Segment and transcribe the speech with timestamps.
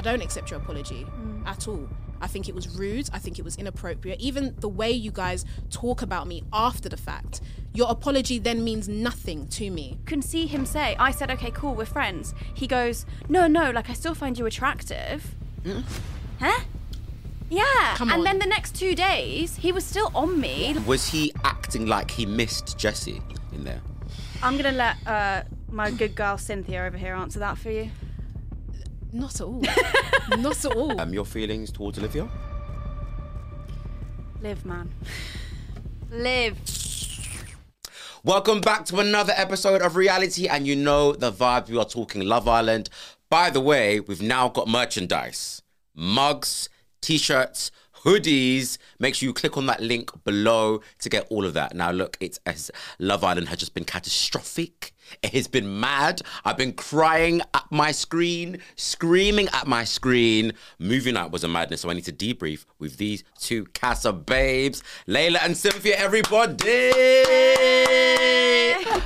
[0.00, 1.06] I don't accept your apology
[1.44, 1.86] at all.
[2.22, 3.10] I think it was rude.
[3.12, 4.18] I think it was inappropriate.
[4.18, 7.42] Even the way you guys talk about me after the fact,
[7.74, 9.98] your apology then means nothing to me.
[10.06, 12.32] Can see him say, I said, okay, cool, we're friends.
[12.54, 15.34] He goes, no, no, like I still find you attractive.
[16.38, 16.60] Huh?
[17.50, 17.94] Yeah.
[17.96, 18.24] Come and on.
[18.24, 20.74] then the next two days, he was still on me.
[20.86, 23.20] Was he acting like he missed Jessie
[23.52, 23.82] in there?
[24.42, 27.90] I'm gonna let uh, my good girl Cynthia over here answer that for you.
[29.12, 29.60] Not at all.
[30.38, 31.00] Not at all.
[31.00, 32.28] Um, your feelings towards Olivia?
[34.40, 34.92] Live, man.
[36.10, 36.56] Live.
[38.22, 41.68] Welcome back to another episode of Reality, and you know the vibe.
[41.68, 42.88] We are talking Love Island.
[43.28, 45.62] By the way, we've now got merchandise
[45.94, 46.68] mugs,
[47.00, 47.70] t shirts,
[48.04, 48.78] hoodies.
[48.98, 51.74] Make sure you click on that link below to get all of that.
[51.74, 54.92] Now, look, it's as Love Island has just been catastrophic.
[55.22, 56.22] It has been mad.
[56.44, 60.52] I've been crying at my screen, screaming at my screen.
[60.78, 64.82] Movie night was a madness, so I need to debrief with these two Casa babes,
[65.06, 65.96] Layla and Cynthia.
[65.96, 66.92] Everybody,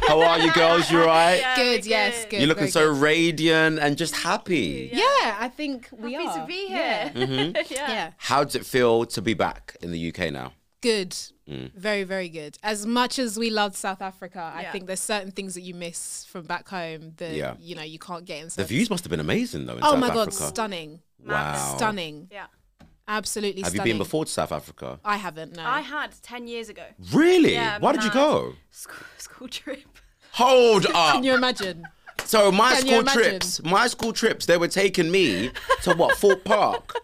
[0.09, 0.91] how are you girls?
[0.91, 1.43] You alright?
[1.57, 2.39] good, yes, good.
[2.41, 3.01] You're looking so good.
[3.03, 4.91] radiant and just happy.
[4.93, 6.41] Yeah, I think we Happy are.
[6.41, 7.09] to be Yeah.
[7.11, 7.27] here.
[7.27, 7.57] Mm-hmm.
[7.75, 7.91] yeah.
[7.91, 8.11] yeah.
[8.19, 10.53] How does it feel to be back in the UK now?
[10.85, 11.11] Good.
[11.49, 11.73] Mm.
[11.75, 12.57] Very, very good.
[12.63, 16.25] As much as we loved South Africa, I think there's certain things that you miss
[16.27, 17.55] from back home that Yeah.
[17.61, 19.91] you know you can't get in The views must have been amazing though in Oh
[19.93, 20.47] South my god, Africa.
[20.47, 21.01] stunning.
[21.27, 21.75] Wow.
[21.77, 22.29] Stunning.
[22.31, 22.47] Yeah.
[23.07, 24.99] Absolutely Have you been before to South Africa?
[25.05, 25.63] I haven't, no.
[25.65, 26.85] I had 10 years ago.
[27.13, 27.53] Really?
[27.53, 28.55] Yeah, Why did you go?
[28.71, 29.85] School, school trip.
[30.33, 31.15] Hold up.
[31.15, 31.85] Can you imagine?
[32.25, 35.51] So my Can school trips, my school trips, they were taking me
[35.83, 36.17] to what?
[36.17, 36.95] Thorpe Park.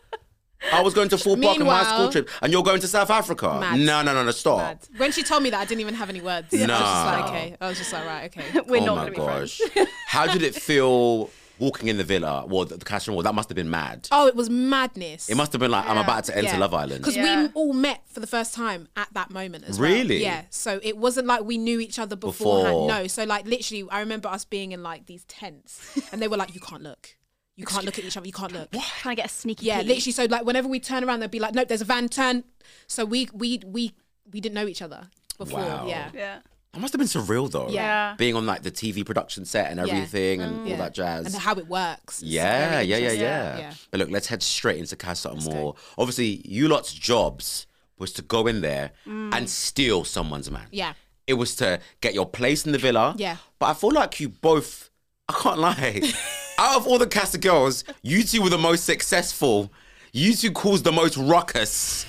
[0.72, 3.11] I was going to Thorpe Park on my school trip, and you're going to South
[3.11, 3.58] Africa.
[3.61, 3.80] Mad.
[3.80, 4.58] No, no, no, no, stop.
[4.58, 4.78] Mad.
[4.97, 6.48] When she told me that, I didn't even have any words.
[6.53, 7.05] I was just Nah.
[7.20, 7.56] like, okay.
[7.61, 8.61] I was just like, right, okay.
[8.66, 9.61] We're oh not my going to be friends.
[9.75, 9.86] gosh.
[10.06, 12.44] How did it feel walking in the villa?
[12.47, 14.08] Well, the, the Casa Amor, that must have been mad.
[14.12, 15.28] Oh, it was madness.
[15.28, 17.00] It must have been like, I'm about to enter Love Island.
[17.03, 17.42] Because Yeah.
[17.47, 19.91] we all met for the first time at that moment as well.
[19.91, 20.22] Really?
[20.22, 20.42] Yeah.
[20.50, 22.69] So it wasn't like we knew each other beforehand.
[22.75, 22.88] Before.
[22.88, 23.06] No.
[23.09, 26.54] So like literally, I remember us being in like these tents, and they were like,
[26.54, 27.16] "You can't look.
[27.60, 28.26] You can't look at each other.
[28.26, 29.88] You can't look." Trying to get a sneaky Yeah, peek.
[29.88, 30.12] literally.
[30.12, 32.09] So like whenever we turn around, they'd be like, "Nope, there's a van.
[32.09, 32.44] Turn."
[32.87, 33.93] So we we we
[34.32, 35.60] we didn't know each other before.
[35.60, 35.87] Wow.
[35.87, 36.10] Yeah.
[36.15, 36.38] Yeah.
[36.72, 37.69] That must have been surreal though.
[37.69, 38.15] Yeah.
[38.16, 39.93] Being on like the TV production set and Yeah.
[39.93, 40.60] everything and mm.
[40.60, 40.76] all Yeah.
[40.76, 41.26] that jazz.
[41.26, 42.22] And how it works.
[42.22, 43.75] Yeah, yeah, yeah, yeah, Yeah.
[43.91, 45.34] But look, let's head straight into Casa go.
[45.50, 45.75] Amor.
[45.99, 47.66] Obviously, you lot's jobs
[47.99, 49.34] was to go in there mm.
[49.34, 50.69] and steal someone's man.
[50.70, 50.93] Yeah.
[51.26, 53.15] It was to get your place in the villa.
[53.19, 53.37] Yeah.
[53.59, 54.91] But I feel like you both,
[55.28, 56.03] I can't lie,
[56.60, 59.72] out of all the Casa girls, you two were the most successful.
[60.12, 62.04] You two caused the most ruckus.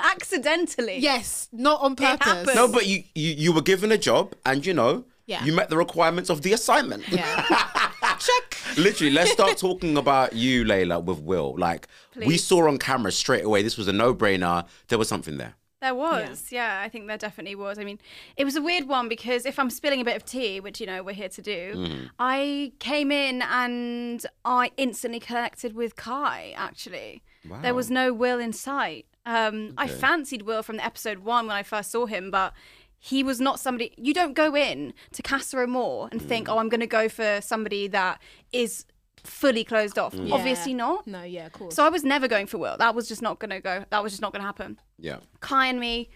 [0.00, 0.98] Accidentally.
[0.98, 2.26] Yes, not on purpose.
[2.26, 2.54] happened.
[2.54, 5.44] No, but you, you you were given a job and you know, Yeah.
[5.44, 7.08] you met the requirements of the assignment.
[7.08, 7.44] Yeah.
[8.18, 8.56] Check.
[8.76, 11.54] Literally, let's start talking about you, Layla, with Will.
[11.56, 14.66] Like, we saw on camera straight away, this was a no brainer.
[14.88, 15.54] There was something there.
[15.80, 16.80] There was, yeah.
[16.84, 17.78] I think there definitely was.
[17.78, 18.00] I mean,
[18.36, 20.86] it was a weird one because if I'm spilling a bit of tea, which you
[20.86, 22.10] know we're here to do, Mm.
[22.18, 26.52] I came in and I instantly connected with Kai.
[26.56, 27.22] Actually,
[27.62, 29.06] there was no Will in sight.
[29.24, 32.52] Um, I fancied Will from the episode one when I first saw him, but
[32.98, 33.92] he was not somebody.
[33.96, 36.26] You don't go in to Casa Amor and Mm.
[36.26, 38.20] think, oh, I'm going to go for somebody that
[38.52, 38.84] is
[39.28, 40.14] fully closed off.
[40.14, 40.32] Mm.
[40.32, 41.06] Obviously not.
[41.06, 41.74] No, yeah, of course.
[41.74, 42.76] So I was never going for Will.
[42.78, 43.84] That was just not going to go.
[43.90, 44.78] That was just not going to happen.
[44.98, 45.18] Yeah.
[45.40, 46.08] Kai and me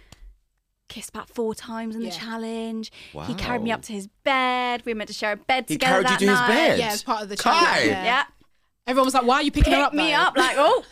[0.88, 2.12] kissed about four times in the Yeah.
[2.12, 2.92] challenge.
[3.26, 4.82] He carried me up to his bed.
[4.84, 6.48] We were meant to share a bed He together carried you that to his night.
[6.48, 6.78] bed?
[6.78, 7.50] yeah, as part of the Kai!
[7.60, 7.86] challenge.
[7.90, 8.24] Yeah.
[8.86, 10.16] Everyone was like, "Why are you picking her up?" me though?
[10.18, 10.84] up like, oh,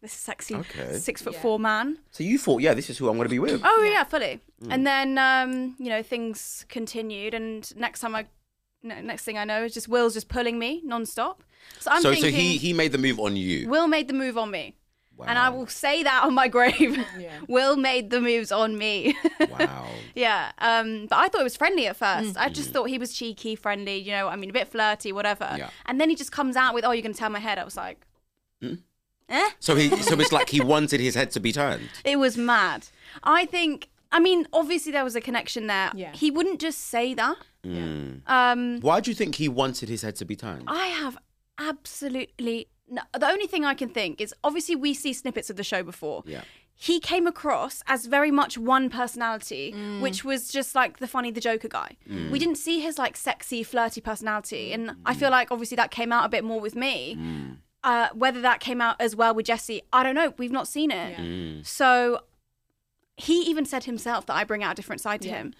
[0.00, 0.96] this sexy Okay.
[0.98, 1.40] six foot Yeah.
[1.42, 1.98] four man.
[2.10, 3.60] So you thought, yeah, this is who I'm going to be with.
[3.64, 4.40] Oh yeah, fully.
[4.62, 4.68] Mm.
[4.72, 8.26] And then um, you know things continued, and next time I,
[8.82, 11.36] no, next thing I know is just Will's just pulling me nonstop.
[11.78, 13.68] So I'm so, thinking so he he made the move on you.
[13.68, 14.74] Will made the move on me.
[15.16, 15.26] Wow.
[15.28, 16.96] And I will say that on my grave.
[17.18, 17.38] Yeah.
[17.48, 19.14] Will made the moves on me.
[19.50, 19.86] Wow.
[20.14, 22.36] Yeah, um, but I thought it was friendly at first.
[22.38, 22.54] I Mm.
[22.54, 25.54] just thought he was cheeky, friendly, you know, I mean, a bit flirty, whatever.
[25.56, 25.68] Yeah.
[25.86, 27.76] And then he just comes out with, "Oh, you're gonna turn my head." I was
[27.76, 28.06] like,
[29.28, 31.88] "Eh?" So he so it's like he wanted his head to be turned.
[32.04, 32.88] It was mad.
[33.22, 33.88] I think.
[34.10, 35.90] I mean, obviously there was a connection there.
[35.94, 36.12] Yeah.
[36.12, 37.36] He wouldn't just say that.
[37.64, 38.28] Mm.
[38.28, 40.64] Um, Why do you think he wanted his head to be turned?
[40.66, 41.16] I have
[41.58, 42.68] absolutely.
[42.88, 45.82] No, the only thing I can think is obviously we see snippets of the show
[45.82, 46.22] before.
[46.26, 46.42] Yeah.
[46.74, 51.40] He came across as very much one personality, which was just like the funny, the
[51.40, 51.96] Joker guy.
[52.30, 56.12] We didn't see his like sexy, flirty personality, and I feel like obviously that came
[56.12, 57.16] out a bit more with me.
[57.84, 60.34] Uh, whether that came out as well with Jessie, I don't know.
[60.38, 61.18] We've not seen it.
[61.18, 61.64] Mm.
[61.66, 62.20] So
[63.16, 65.34] he even said himself that I bring out a different side to Yeah.
[65.38, 65.54] him.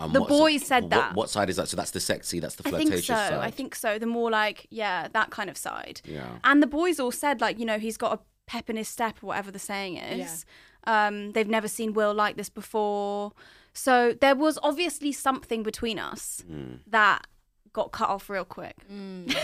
[0.00, 1.14] And The what's boys said what- that.
[1.14, 1.68] What side is that?
[1.68, 3.14] So that's the sexy, that's the flirtatious I think so.
[3.14, 3.34] side.
[3.34, 3.98] I think so.
[3.98, 6.00] The more like, yeah, that kind of side.
[6.04, 6.38] Yeah.
[6.44, 9.22] And the boys all said like, you know, he's got a pep in his step
[9.22, 10.44] or whatever the saying is.
[10.84, 13.32] Um, they've never seen Will like this before.
[13.74, 16.76] So there was obviously something between us Hmm.
[16.88, 17.26] that
[17.72, 18.74] got cut off real quick.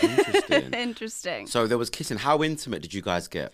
[0.01, 0.73] Interesting.
[0.73, 1.47] Interesting.
[1.47, 2.17] so there was kissing.
[2.17, 3.53] How intimate did you guys get?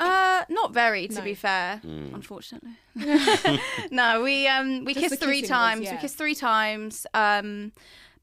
[0.00, 1.22] Uh, not very, to No.
[1.22, 1.76] be fair.
[1.78, 2.14] Hmm.
[2.14, 2.70] Unfortunately,
[3.90, 4.22] no.
[4.22, 5.80] We um we Just kissed the three kissing was- times.
[5.80, 5.96] We yeah.
[6.00, 7.06] kissed three times.
[7.14, 7.72] Um,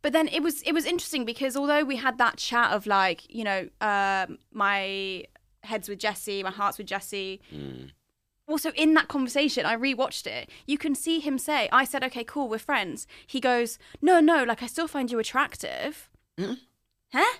[0.01, 3.23] but then it was it was interesting because although we had that chat of like
[3.33, 5.23] you know um my
[5.63, 7.41] heads with Jessie, my heart's with Jessie.
[8.49, 10.49] Also, in that conversation, I rewatched it.
[10.65, 14.45] You can see him say, "I said, okay, cool, we're friends." He goes, "No, no,
[14.45, 16.09] like I still find you attractive."
[17.11, 17.33] Huh?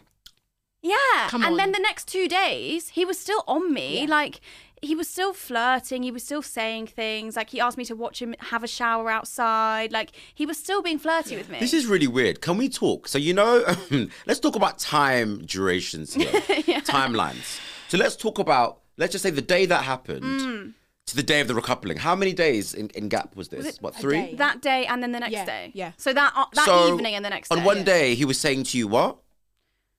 [0.82, 1.28] Yeah.
[1.30, 4.02] Come and then the next two days, he was still on me.
[4.02, 4.10] Yeah.
[4.10, 4.40] Like
[4.82, 6.04] he was still flirting.
[6.04, 7.36] He was still saying things.
[7.36, 9.92] Like he asked me to watch him have a shower outside.
[9.92, 11.60] Like he was still being flirty with me.
[11.60, 12.42] This is really weird.
[12.42, 13.08] Can we talk?
[13.08, 13.66] So you know,
[14.28, 16.26] let's talk about time durations here,
[16.86, 17.60] timelines.
[17.88, 18.82] So let's talk about.
[19.00, 20.74] Let's just say the day that happened Mm.
[21.06, 22.00] to the day of the recoupling.
[22.00, 23.80] How many days in, in gap was this?
[23.80, 24.18] what three?
[24.28, 24.36] day?
[24.38, 25.72] that day and then the next Yeah, day.
[25.76, 25.92] yeah.
[25.98, 27.56] So that uh, that So, evening and the next day.
[27.58, 29.18] On one day, he was saying to you, "What?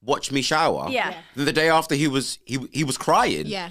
[0.03, 1.11] Watch me shower." Yeah.
[1.11, 1.21] Yeah.
[1.37, 3.47] Then the day after, he was he he was crying.
[3.47, 3.71] Yeah.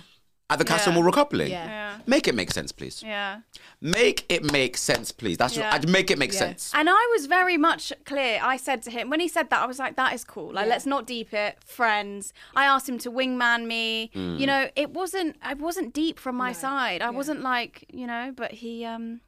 [0.50, 0.97] At the Casa Yeah.
[0.97, 1.50] Amor recoupling.
[1.50, 1.65] Yeah.
[1.68, 1.97] Yeah.
[2.06, 3.03] Make it make sense, please.
[3.03, 3.41] Yeah.
[3.81, 5.38] Make it make sense, please.
[5.38, 5.65] That's Yeah.
[5.71, 5.74] what.
[5.74, 6.39] I'd make it make Yeah.
[6.39, 6.71] sense.
[6.74, 8.39] And I was very much clear.
[8.41, 10.53] I said to him when he said that, I was like, "That is cool.
[10.53, 10.69] Like, Yeah.
[10.74, 14.09] let's not deep it, friends." I asked him to wingman me.
[14.15, 14.39] Mm.
[14.39, 15.35] You know, it wasn't.
[15.41, 16.59] I wasn't deep from my No.
[16.59, 17.01] side.
[17.01, 17.09] I Yeah.
[17.19, 18.31] wasn't like you know.
[18.33, 19.19] But he, um,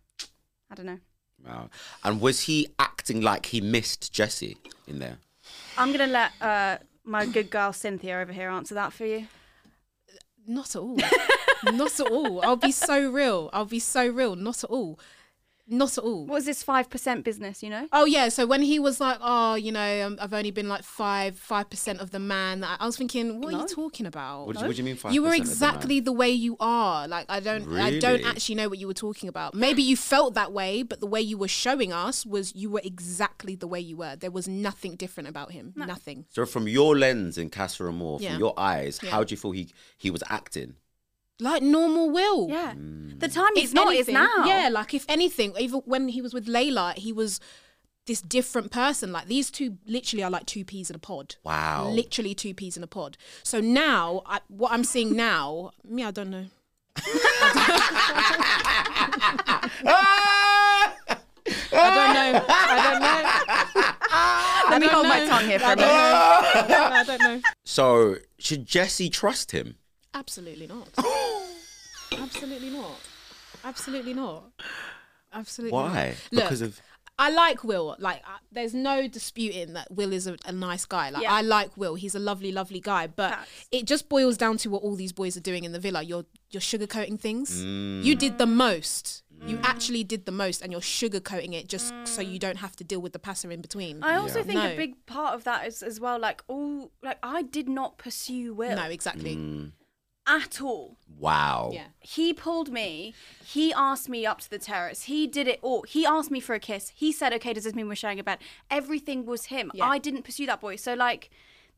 [0.72, 1.00] I don't know.
[1.45, 1.69] Wow.
[2.06, 4.57] And was he acting like he missed Jessie
[4.88, 5.18] in there?
[5.78, 6.78] I'm gonna let uh,
[7.09, 9.27] my good girl Cynthia over here answer that for you.
[10.47, 10.97] Not at all.
[11.65, 12.41] Not at all.
[12.44, 13.50] I'll be so real.
[13.51, 14.35] I'll be so real.
[14.35, 15.00] Not at all.
[15.69, 16.25] Not at all.
[16.25, 17.62] What was this five percent business?
[17.62, 17.88] You know.
[17.94, 20.83] Oh yeah, so when he was like, "Oh, you know, um, I've only been like
[20.83, 24.48] five, five percent of the man," I I was thinking, "What are you talking about?"
[24.48, 25.48] What do you- what do you mean 5% You were of the man?
[25.48, 27.07] exactly the, way you are.
[27.07, 29.54] Like I don't, I don't actually know what you were talking about.
[29.54, 32.81] Maybe you felt that way, but the way you were showing us was you were
[32.83, 34.16] exactly the way you were.
[34.16, 35.74] There was nothing different about him.
[35.75, 36.25] Nothing.
[36.30, 38.38] So from your lens in Casa Amor, from Yeah.
[38.38, 39.12] your eyes, Yeah.
[39.12, 40.74] how do you feel he he was acting?
[41.39, 42.47] Like normal Will.
[42.50, 42.74] Yeah.
[42.74, 43.19] Mm.
[43.19, 44.45] The time If he's not is anything- now.
[44.45, 47.39] Yeah, like if anything, even when he was with Layla, he was
[48.06, 49.12] this different person.
[49.12, 51.36] Like these two literally are like two peas in a pod.
[51.44, 51.89] Wow.
[51.89, 53.18] Literally two peas in a pod.
[53.44, 56.45] So now, I, what I'm seeing now, me, I don't know.
[60.62, 62.45] I don't know.
[62.50, 64.69] I don't know.
[64.71, 66.69] Let me don't hold my tongue here for I a don't minute.
[66.69, 66.83] know.
[66.92, 67.42] I don't know.
[67.65, 69.75] So should Jessie trust him?
[70.13, 70.88] Absolutely not.
[72.17, 73.00] Absolutely not.
[73.63, 74.44] Absolutely not.
[75.33, 75.77] Absolutely.
[75.77, 75.91] not.
[75.91, 76.15] Why?
[76.31, 76.81] Look, Because of
[77.19, 77.97] I like Will.
[78.00, 81.09] Like, I, there's no disputing that Will is a, a nice guy.
[81.09, 81.33] Like, Yeah.
[81.33, 81.95] I like Will.
[81.95, 83.07] He's a lovely, lovely guy.
[83.07, 83.67] But Facts.
[83.71, 86.01] it just boils down to what all these boys are doing in the villa.
[86.01, 87.61] You're you're sugarcoating things.
[87.63, 88.03] Mm.
[88.06, 88.53] You did the mm.
[88.53, 89.23] most.
[89.45, 89.63] You mm.
[89.63, 93.01] actually did the most, and you're sugarcoating it just so you don't have to deal
[93.01, 94.03] with the passer in between.
[94.03, 94.44] I also Yeah.
[94.44, 97.97] think a big part of that is as well, like all, like I did not
[97.97, 99.71] pursue Will no, exactly.
[100.30, 100.42] Mm.
[100.44, 100.98] at all.
[101.18, 101.72] wow.
[101.74, 101.86] Yeah.
[102.00, 103.14] He pulled me.
[103.44, 105.04] He asked me up to the terrace.
[105.04, 105.84] He did it all.
[105.84, 106.92] He asked me for a kiss.
[106.96, 108.40] He said, "Okay, does this mean we're sharing a bed?"
[108.70, 109.72] Everything was him.
[109.74, 109.86] Yeah.
[109.86, 110.76] I didn't pursue that boy.
[110.76, 111.30] So like,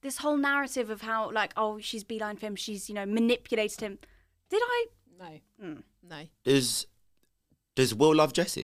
[0.02, 2.56] this whole narrative of how like, oh, she's beeline for him.
[2.56, 4.00] She's you know manipulated him.
[4.50, 4.86] Did I?
[5.20, 5.78] No.
[6.08, 6.24] No.
[6.44, 6.88] Does
[7.76, 8.64] does Will love Jessie?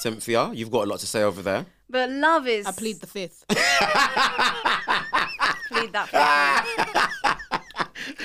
[0.00, 1.64] Cynthia, you've got a lot to say over there.
[1.88, 2.66] but love is.
[2.66, 3.44] I plead the fifth.
[3.48, 3.58] plead
[5.92, 6.08] that.
[6.08, 6.22] for me.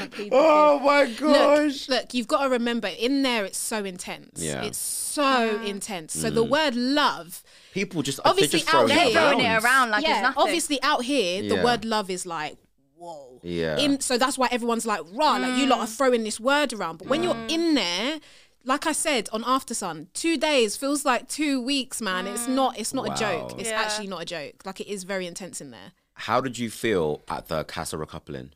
[0.03, 0.85] I plead Oh fifth.
[1.21, 1.89] my Look, gosh.
[1.89, 4.41] look, you've got to remember in there it's so intense.
[4.41, 4.63] Yeah.
[4.63, 6.13] It's so intense.
[6.13, 9.45] So the word love, People just Obviously they're just throwing out They're it there- throwing
[9.45, 10.41] it around like yeah, it's nothing.
[10.43, 11.63] obviously out here the Yeah.
[11.63, 12.57] word love is like
[12.97, 13.39] whoa.
[13.43, 13.77] Yeah.
[13.77, 15.83] In, so that's why everyone's like rah, like you lot Mm.
[15.83, 16.97] are throwing this word around.
[16.99, 18.19] But when you're in there,
[18.65, 22.27] like I said on After Sun, two days feels like two weeks, man.
[22.27, 22.77] It's not.
[22.77, 23.13] It's not Wow.
[23.13, 23.51] a joke.
[23.59, 23.71] It's Mm.
[23.71, 23.81] Yeah.
[23.81, 24.65] actually not a joke.
[24.65, 25.91] Like it is very intense in there.
[26.15, 28.51] How did you feel at the Casa recoupling?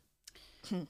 [0.68, 0.82] Hmm.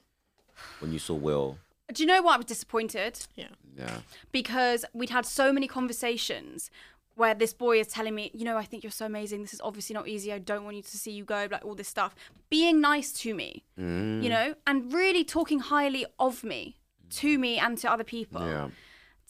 [0.81, 1.59] when you saw Will?
[1.93, 2.35] Do you know what?
[2.35, 3.49] I was disappointed Yeah.
[3.77, 4.01] Yeah.
[4.33, 6.71] because we'd had so many conversations
[7.15, 9.43] where this boy is telling me, you know, I think you're so amazing.
[9.43, 10.33] This is obviously not easy.
[10.33, 12.15] I don't want you to see you go, like all this stuff.
[12.49, 14.23] Being nice to me, Mm.
[14.23, 16.77] you know, and really talking highly of me
[17.11, 18.41] to me and to other people.
[18.43, 18.69] Yeah.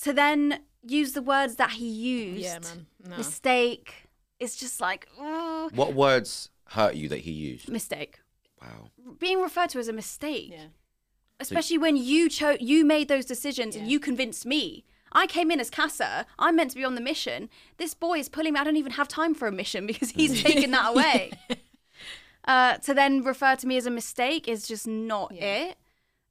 [0.02, 2.42] To then use the words that he used.
[2.42, 2.86] Yeah, man.
[3.08, 3.16] No.
[3.18, 4.08] Mistake.
[4.38, 5.70] It's just like, ugh.
[5.74, 7.68] What words hurt you that he used?
[7.68, 8.20] mistake.
[8.62, 8.90] Wow.
[9.18, 10.50] Being referred to as a mistake.
[10.52, 10.66] Yeah.
[11.40, 15.58] especially when you chose you made those decisions and you convinced me i came in
[15.58, 18.64] as casa i'm meant to be on the mission this boy is pulling me i
[18.64, 21.32] don't even have time for a mission because he's taken that away
[22.44, 25.78] uh, to then refer to me as a mistake is just not it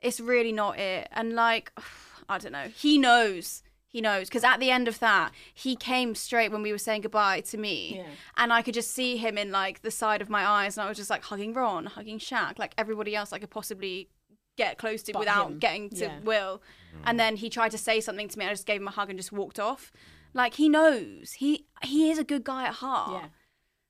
[0.01, 1.71] it's really not it and like
[2.29, 2.67] i don't know.
[2.75, 3.63] He knows.
[3.87, 4.29] He knows.
[4.29, 7.57] Because at the end of that he came straight when we were saying goodbye to
[7.57, 7.95] me.
[7.97, 8.03] Yeah.
[8.37, 10.89] and i could just see him in like the side of my eyes and i
[10.89, 14.09] was just like hugging ron hugging Shaq, like everybody else i could possibly
[14.57, 15.59] get close to But without him.
[15.59, 16.19] getting to Yeah.
[16.23, 16.61] will.
[16.95, 17.01] Mm.
[17.05, 19.09] And then he tried to say something to me i just gave him a hug
[19.09, 19.91] and just walked off.
[20.33, 21.31] Like he knows.
[21.33, 23.23] He he is a good guy at heart.
[23.23, 23.29] Yeah.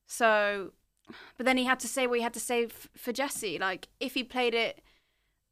[0.05, 0.71] so
[1.37, 3.57] but then he had to say what he had to say f- for jessie.
[3.59, 4.81] Like if he played it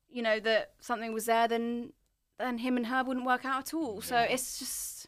[0.10, 1.92] you know that something was there then
[2.40, 5.08] then him and her wouldn't work out at all so it's just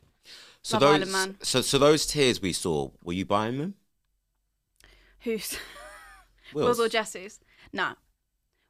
[0.62, 1.38] So Love those Island man.
[1.42, 3.76] so so those tears we saw, were you buying them?
[5.22, 5.58] who's
[6.54, 6.66] Will's.
[6.66, 7.40] Will's or Jessie's?
[7.72, 7.94] No.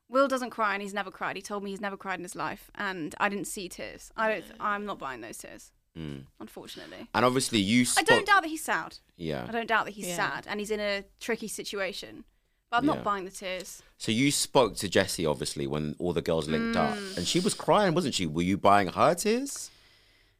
[0.10, 1.36] Will doesn't cry and he's never cried.
[1.36, 4.12] He told me he's never cried in his life and I didn't see tears.
[4.18, 5.72] I don't I'm not buying those tears.
[5.98, 6.24] Mm.
[6.40, 7.08] Unfortunately.
[7.14, 8.98] And obviously you I don't doubt that he's sad.
[9.18, 9.46] Yeah.
[9.48, 10.16] I don't doubt that he's Yeah.
[10.16, 12.24] sad and he's in a tricky situation.
[12.70, 12.94] But I'm Yeah.
[12.96, 13.82] not buying the tears.
[13.98, 17.18] So you spoke to Jessie obviously when all the girls linked up, Mm.
[17.18, 18.26] and she was crying, wasn't she?
[18.28, 19.72] Were you buying her tears?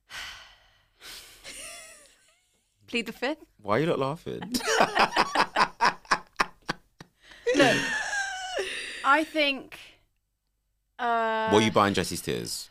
[2.88, 3.44] Plead the fifth.
[3.62, 4.42] Why are you not laughing?
[7.56, 7.78] Look.
[9.06, 9.78] I think
[11.00, 12.70] uh Were you buying Jessie's tears?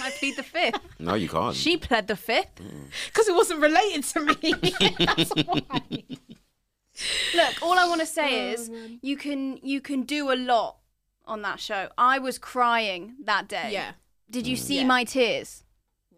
[0.00, 0.78] I plead the fifth.
[0.98, 1.56] No, you can't.
[1.56, 2.60] She pled the fifth.
[3.06, 4.34] Because it wasn't related to me.
[4.98, 5.82] That's why.
[7.34, 8.70] Look, all I want to say Oh, is
[9.00, 10.76] you can you can do a lot
[11.24, 11.88] on that show.
[11.96, 13.70] I was crying that day.
[13.72, 13.92] Yeah.
[14.30, 14.86] Did you see Yeah.
[14.86, 15.64] my tears?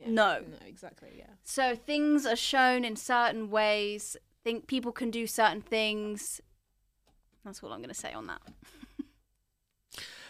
[0.01, 0.09] Yeah.
[0.09, 0.41] No.
[0.41, 1.11] No, exactly.
[1.17, 1.27] Yeah.
[1.45, 4.17] So things are shown in certain ways.
[4.43, 6.41] Think people can do certain things.
[7.45, 8.41] That's all I'm going to say on that.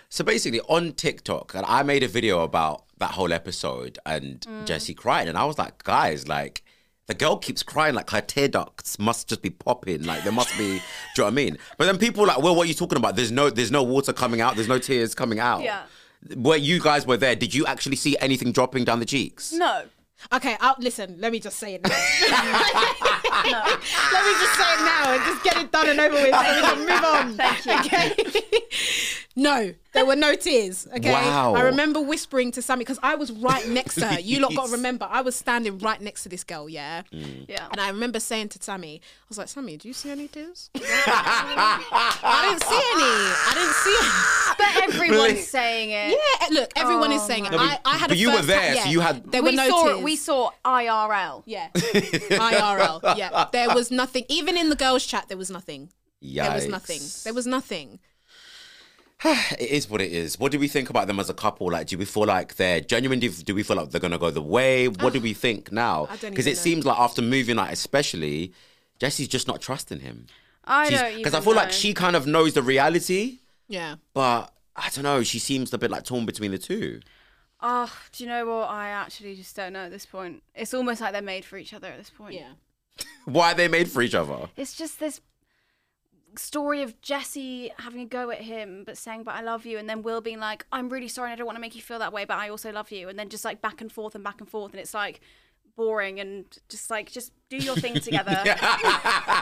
[0.08, 4.64] So basically, on TikTok, and I made a video about that whole episode and Mm.
[4.66, 6.62] Jessie crying, and I was like, guys, like
[7.06, 10.56] the girl keeps crying, like her tear ducts must just be popping, like there must
[10.56, 10.64] be.
[10.66, 10.78] do you
[11.18, 11.58] know what I mean?
[11.76, 13.16] But then people were like, well, what are you talking about?
[13.16, 14.54] There's no, there's no water coming out.
[14.54, 15.62] There's no tears coming out.
[15.62, 15.82] Yeah.
[16.34, 19.52] Where you guys were there, did you actually see anything dropping down the cheeks?
[19.52, 19.84] No.
[20.32, 21.90] Okay, I'll, listen, let me just say it now.
[23.42, 26.54] Let me just say it now and just get it done and over with so
[26.54, 27.34] we can move on.
[27.36, 27.72] Thank you.
[27.80, 28.60] Okay.
[29.36, 30.86] no, there were no tears.
[30.96, 31.12] Okay.
[31.12, 31.54] Wow.
[31.54, 34.20] I remember whispering to Samie because I was right next to her.
[34.20, 37.02] You lot got to remember, I was standing right next to this girl, yeah?
[37.12, 37.46] Mm.
[37.48, 37.66] Yeah.
[37.72, 40.70] And I remember saying to Samie, I was like, Samie, do you see any tears?
[40.76, 43.14] I didn't see any.
[43.46, 44.56] I didn't see any.
[44.56, 44.70] But
[45.04, 46.10] everyone's saying it.
[46.50, 47.52] Yeah, look, everyone is saying it.
[47.52, 48.90] No, I, but- I had but a you were first there, hand- so yeah.
[48.90, 50.02] you had- There were we no saw tears.
[50.04, 51.42] we saw IRL.
[51.46, 51.68] Yeah.
[51.74, 53.16] IRL.
[53.16, 53.23] Yeah.
[53.32, 53.74] Ah, there ah.
[53.74, 54.24] was nothing.
[54.28, 55.90] Even in the girls' chat, there was nothing.
[56.20, 57.00] Yeah, There was nothing.
[57.24, 57.98] There was nothing.
[59.58, 60.38] It is what it is.
[60.38, 61.70] What do we think about them as a couple?
[61.70, 63.20] Like, do we feel like they're genuine?
[63.20, 64.88] Do, do we feel like they're gonna go the way?
[64.88, 66.06] What do we think now?
[66.10, 66.62] I don't Because even it know.
[66.62, 68.52] seems like after movie night, especially,
[68.98, 70.26] Jessie's just not trusting him.
[70.64, 73.38] I don't Because I even feel like she kind of knows the reality,
[73.68, 73.96] Yeah.
[74.14, 75.22] but I don't know.
[75.22, 77.00] She seems a bit like torn between the two.
[77.60, 78.68] Oh, do you know what?
[78.68, 80.42] I actually just don't know at this point.
[80.54, 82.34] It's almost like they're made for each other at this point.
[82.34, 82.52] Yeah.
[83.24, 84.48] Why are they made for each other?
[84.56, 85.20] It's just this
[86.36, 89.88] story of Jessie having a go at him, but saying, "But I love you," and
[89.88, 91.98] then Will being like, "I'm really sorry, and I don't want to make you feel
[91.98, 94.24] that way, but I also love you," and then just like back and forth and
[94.24, 95.20] back and forth, and it's like
[95.76, 98.42] boring and just like just do your thing together,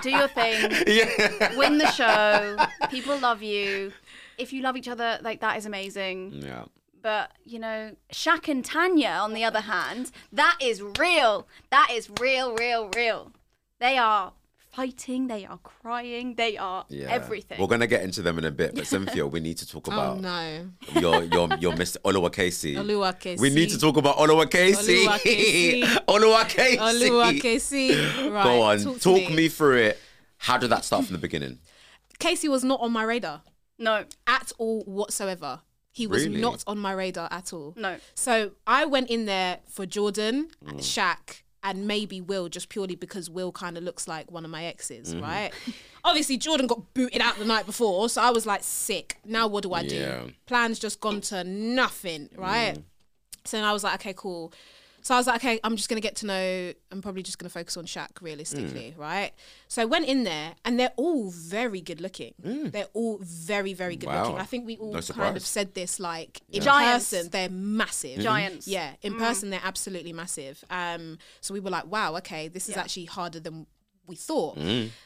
[0.03, 0.63] do your thing,
[1.59, 2.57] win the show.
[2.91, 3.93] People love you.
[4.39, 6.33] If you love each other, like that is amazing.
[6.43, 6.65] Yeah.
[7.03, 11.47] But you know, Shaq and Tanya, on the other hand, that is real.
[11.71, 13.33] That is real, real, real.
[13.83, 14.33] They are
[14.77, 15.27] fighting.
[15.27, 16.35] They are crying.
[16.37, 17.11] They are Yeah.
[17.11, 17.59] everything.
[17.61, 19.93] We're gonna get into them in a bit, but Cynthia, we need to talk Oh
[19.93, 20.69] about no.
[21.01, 21.97] your your your Mr.
[22.05, 22.77] Oluwakesi.
[22.77, 23.41] Oluwakesi.
[23.41, 25.07] We need to talk about Oluwakesi.
[25.07, 25.83] Oluwakesi.
[26.15, 26.79] Oluwakesi.
[26.79, 28.33] Oluwakesi.
[28.33, 28.45] Right.
[28.45, 29.37] Go on, talk, talk me.
[29.37, 29.99] me through it.
[30.39, 31.59] How did that start from the beginning?
[32.21, 33.43] Casey was not on my radar
[33.79, 35.61] no, at all whatsoever.
[35.91, 36.41] He was Really?
[36.41, 37.75] not on my radar at all.
[37.77, 37.99] no.
[38.15, 40.79] So I went in there for Jordan, Mm.
[40.79, 44.65] Shaq, and maybe Will, just purely because Will kind of looks like one of my
[44.65, 45.23] exes, Mm-hmm.
[45.23, 45.53] right?
[46.05, 49.19] Obviously, Jordan got booted out the night before, so I was like, sick.
[49.25, 50.33] Now what do I do?
[50.47, 52.75] Plans just gone to nothing, right?
[52.77, 52.83] Mm.
[53.45, 54.53] So then I was like, okay, cool.
[55.03, 56.73] So I was like, okay, I'm just gonna get to know.
[56.91, 59.33] I'm probably just gonna focus on Shaq, realistically, right?
[59.69, 62.35] So I went in there, and they're all very good looking.
[62.39, 64.13] They're all very, very good Mm.
[64.15, 64.23] Wow.
[64.25, 64.39] looking.
[64.41, 67.11] I think we all No kind of said this, like in Giants.
[67.11, 68.21] person, they're massive.
[68.21, 68.67] Giants.
[68.69, 70.65] Yeah, in person they're absolutely massive.
[70.71, 73.67] Um, so we were like, wow, okay, this is actually harder than
[74.07, 74.59] we thought.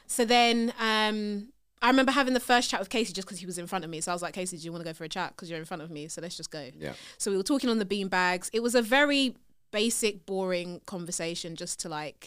[0.07, 1.49] So then um,
[1.83, 3.91] I remember having the first chat with Casey just because he was in front of
[3.91, 4.00] me.
[4.00, 5.31] So I was like, Casey, do you want to go for a chat?
[5.37, 6.09] Because you're in front of me.
[6.09, 6.71] So let's just go.
[6.79, 6.93] Yeah.
[7.19, 8.50] So we were talking on the bean bags.
[8.53, 9.35] It was a very
[9.80, 12.21] basic, boring conversation just to like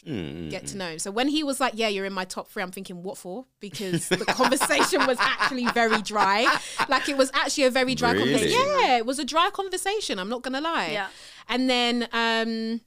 [0.53, 0.99] get to know him.
[0.99, 3.45] So when he was like, "Yeah, you're in my top three, I'm thinking, "What for?"
[3.59, 6.39] Because the conversation was actually very dry.
[6.87, 8.23] Like it was actually a very dry Really?
[8.23, 8.67] conversation.
[8.81, 10.19] Yeah, it was a dry conversation.
[10.19, 10.89] I'm not gonna lie.
[10.91, 11.07] Yeah.
[11.47, 12.81] And then um,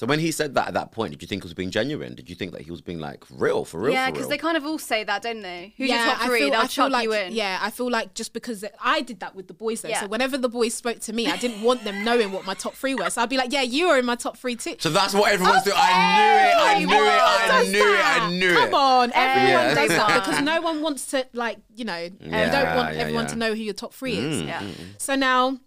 [0.00, 2.14] So when he said that at that point, did you think he was being genuine?
[2.14, 3.92] Did you think that he was being like real for real?
[3.92, 5.74] yeah, because they kind of all say that, don't they?
[5.76, 6.38] Who's your top I three?
[6.38, 7.34] feel- They'll I feel chuck like, you in.
[7.34, 9.90] Yeah, I feel like just because I did that with the boys though.
[9.90, 10.00] Yeah.
[10.00, 12.76] So whenever the boys spoke to me, I didn't want them knowing what my top
[12.76, 13.10] three were.
[13.10, 15.30] So I'd be like, "Yeah, you are in my top three too." So that's what
[15.32, 15.76] everyone's doing.
[15.78, 16.96] I knew it.
[16.96, 17.20] I knew it.
[17.52, 18.00] I knew it.
[18.00, 18.32] I that.
[18.32, 18.74] knew Come it.
[18.74, 19.74] on, everyone Yeah.
[19.74, 21.98] does that because no one wants to like you know.
[21.98, 23.30] you Yeah, don't want yeah, everyone yeah.
[23.32, 24.40] to know who your top three is.
[24.40, 24.60] Mm, yeah.
[24.62, 24.86] Mm, mm.
[24.96, 25.58] So now,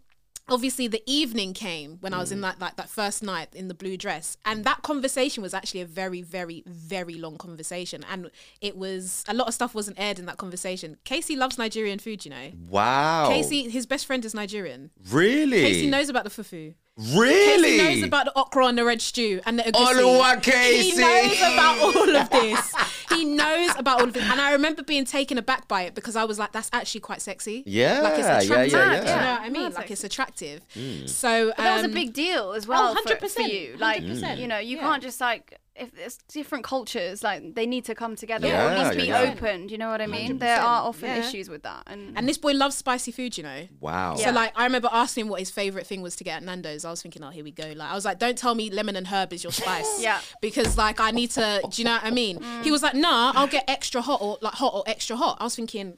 [0.49, 2.59] obviously, the evening came when I was in Mm.
[2.59, 6.21] that that first night in the blue dress, and that conversation was actually a very,
[6.21, 8.29] very, very long conversation, and
[8.61, 10.97] it was a lot of stuff wasn't aired in that conversation.
[11.05, 12.51] Casey loves Nigerian food, you know.
[12.69, 13.29] Wow.
[13.29, 14.91] Casey, his best friend is Nigerian.
[15.09, 15.61] Really?
[15.61, 16.73] Casey knows about the fufu.
[16.95, 17.77] Really?
[17.79, 19.95] Casey knows about the okra and the red stew and the egusi.
[19.95, 20.97] Oluwa He Casey.
[21.01, 22.73] knows about all of this.
[23.15, 24.23] he knows about all of this.
[24.23, 27.21] And I remember being taken aback by it because I was like, that's actually quite
[27.21, 27.63] sexy.
[27.65, 28.71] Yeah, Like it's yeah, attractive.
[28.73, 29.15] yeah, Do yeah.
[29.15, 29.53] you know what I mean?
[29.63, 29.93] Mad Like sexy.
[29.93, 30.61] it's attractive.
[30.73, 31.05] Hmm.
[31.07, 33.75] So But that was a um, big deal as well for, 100%, for you.
[33.77, 34.37] Like, 100%.
[34.39, 34.83] you know, you Yeah.
[34.83, 38.69] can't just like if it's different cultures, like they need to come together Yeah, or
[38.69, 39.31] at least be yeah, yeah.
[39.31, 39.67] open.
[39.67, 40.37] Do you know what I mean?
[40.37, 41.17] There are often yeah.
[41.17, 43.67] issues with that, and, And this boy loves spicy food, you know.
[43.79, 44.15] Wow.
[44.15, 46.85] So like I remember asking him what his favorite thing was to get at Nando's.
[46.85, 47.73] I was thinking, oh, here we go.
[47.75, 49.83] Like I was like, don't tell me lemon and herb is your spice.
[50.03, 50.19] Yeah.
[50.41, 51.61] Because like I need to.
[51.69, 52.37] Do you know what I mean?
[52.61, 52.71] He mm.
[52.71, 55.37] was like, nah, I'll get extra hot or like hot or extra hot.
[55.39, 55.97] I was thinking.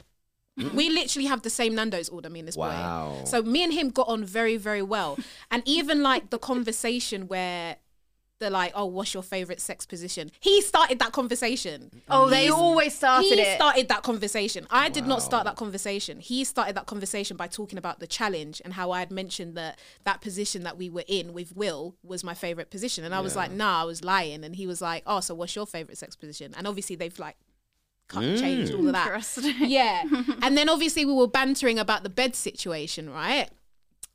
[0.58, 0.94] We mm.
[0.94, 3.18] literally have the same Nando's order, me and this Wow.
[3.20, 3.26] boy.
[3.26, 5.18] So me and him got on very, very well.
[5.52, 7.76] And even like the conversation where
[8.40, 10.30] they're like, oh, what's your favorite sex position?
[10.40, 11.90] He started that conversation.
[12.10, 13.56] oh, they He's- always started he it.
[13.56, 14.68] started that conversation.
[14.70, 16.20] I did not start that conversation.
[16.20, 19.80] He started that conversation by talking about the challenge and how I had mentioned that
[20.04, 23.04] that position that we were in with Will was my favorite position.
[23.04, 24.44] And I was like, nah, I was lying.
[24.44, 26.54] And he was like, oh, so what's your favorite sex position?
[26.58, 27.38] And obviously they've like
[28.08, 28.40] cut, mm.
[28.40, 29.08] changed all of that.
[29.08, 29.56] Interesting.
[29.60, 30.04] Yeah.
[30.42, 33.50] and then obviously we were bantering about the bed situation, right?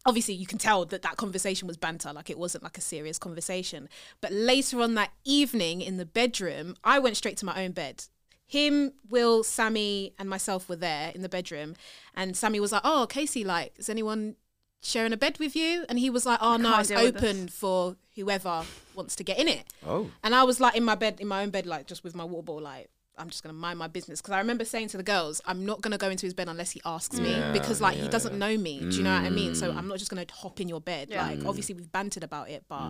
[0.06, 3.18] Obviously, you can tell that that conversation was banter, like it wasn't like a serious
[3.18, 3.88] conversation.
[4.20, 8.04] But later on that evening in the bedroom, I went straight to my own bed.
[8.46, 11.76] Him, Will, Samie, and myself were there in the bedroom.
[12.14, 14.36] And Samie was like, Oh, Casey, like, is anyone
[14.82, 15.84] sharing a bed with you?
[15.88, 19.64] And he was like, Oh, no, it's open for whoever wants to get in it.
[19.86, 20.10] Oh.
[20.24, 22.24] And I was like in my bed, in my own bed, like just with my
[22.24, 24.20] water bottle, like I'm just gonna mind my business.
[24.20, 26.70] Because I remember saying to the girls, I'm not gonna go into his bed unless
[26.72, 28.80] he asks me, Yeah, because like he doesn't know me.
[28.80, 29.52] Do you know what I mean?
[29.52, 29.56] Mm.
[29.56, 31.10] So I'm not just gonna hop in your bed.
[31.10, 32.88] Like obviously we've bantered about it, but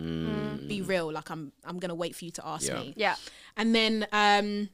[0.67, 1.11] be real.
[1.11, 2.67] Like I'm, I'm gonna wait for you to ask Mm.
[2.73, 2.79] Yeah.
[2.79, 2.93] me.
[2.95, 3.15] yeah.
[3.57, 4.69] And then, um,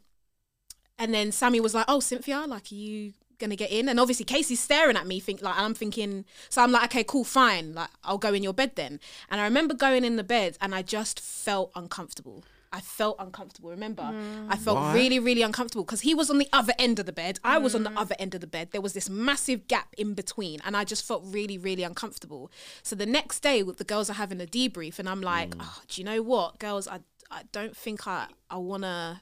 [1.00, 4.26] and then Samie was like, "Oh, Cynthia, like, are you gonna get in?" And obviously,
[4.26, 7.74] Casey's staring at me, think like, and I'm thinking, so I'm like, "Okay, cool, fine.
[7.74, 10.74] Like, I'll go in your bed then." And I remember going in the bed, and
[10.74, 12.44] I just felt uncomfortable.
[12.72, 13.70] I felt uncomfortable.
[13.70, 14.48] Remember, mm.
[14.50, 14.94] I felt Why?
[14.94, 17.40] really, really uncomfortable because he was on the other end of the bed.
[17.44, 17.98] I was on the mm.
[17.98, 18.70] other end of the bed.
[18.72, 22.52] There was this massive gap in between, and I just felt really, really uncomfortable.
[22.84, 25.62] So the next day, the girls are having a debrief, and I'm like, mm.
[25.62, 26.88] oh, "Do you know what, girls?
[26.88, 27.00] I,
[27.32, 29.22] I don't think I, I wanna."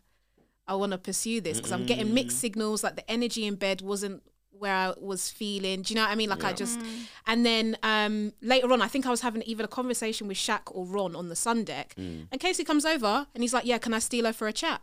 [0.67, 2.83] I want to pursue this because I'm getting mixed signals.
[2.83, 4.23] Like the energy in bed wasn't
[4.57, 5.81] where I was feeling.
[5.81, 6.29] Do you know what I mean?
[6.29, 7.03] Like I just, mm.
[7.27, 10.61] and then um, later on, I think I was having either a conversation with Shaq
[10.67, 12.27] or Ron on the sun deck, mm.
[12.31, 14.81] and Casey comes over and he's like, "Yeah, can I steal her for a chat?"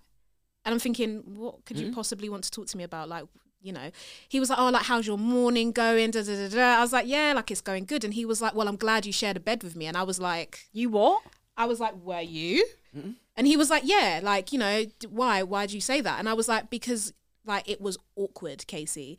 [0.64, 1.92] And I'm thinking, what could you hmm?
[1.92, 3.08] possibly want to talk to me about?
[3.08, 3.24] Like,
[3.60, 3.90] you know,
[4.28, 6.10] he was like, oh, like, how's your morning going?
[6.12, 6.78] Da, da, da, da.
[6.78, 8.04] I was like, yeah, like, it's going good.
[8.04, 9.86] And he was like, well, I'm glad you shared a bed with me.
[9.86, 11.22] And I was like, You what?
[11.56, 12.64] I was like, were you?
[12.92, 13.12] Hmm?
[13.36, 15.42] And he was like, yeah, like, you know, d- why?
[15.42, 16.18] Why did you say that?
[16.18, 17.12] And I was like, because,
[17.44, 19.18] like, it was awkward, Casey.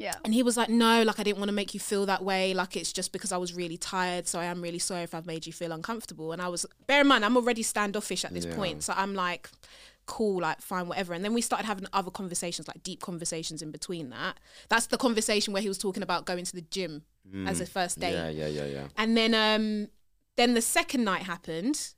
[0.00, 0.14] Yeah.
[0.24, 2.54] And he was like, no, like, I didn't want to make you feel that way.
[2.54, 4.26] Like, it's just because I was really tired.
[4.26, 6.32] So I am really sorry if I've made you feel uncomfortable.
[6.32, 8.82] And I was, bear in mind, I'm already standoffish at this point.
[8.82, 9.50] So I'm like,
[10.06, 11.14] cool, like, fine, whatever.
[11.14, 14.40] And then we started having other conversations, like deep conversations in between that.
[14.68, 17.02] That's the conversation where he was talking about going to the gym
[17.46, 18.12] as a first date.
[18.12, 18.86] Yeah, yeah, yeah, yeah.
[18.96, 19.88] And then um
[20.36, 21.94] then the second night happened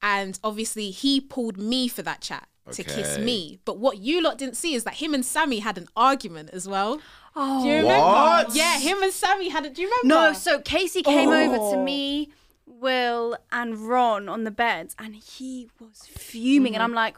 [0.00, 3.58] and obviously he pulled me for that chat to kiss me.
[3.64, 6.68] But what you lot didn't see is that him and Samie had an argument as
[6.68, 7.00] well.
[7.34, 7.62] Oh.
[7.62, 8.04] Do you remember?
[8.04, 8.54] What?
[8.54, 9.74] Yeah, him and Samie had it.
[9.74, 10.28] Do you remember?
[10.28, 11.82] No, so Casey came over to Oh.
[11.82, 12.30] me,
[12.66, 16.74] Will, and Ron on the bed, and he was fuming.
[16.74, 16.90] And mm-hmm.
[16.90, 17.16] I'm like,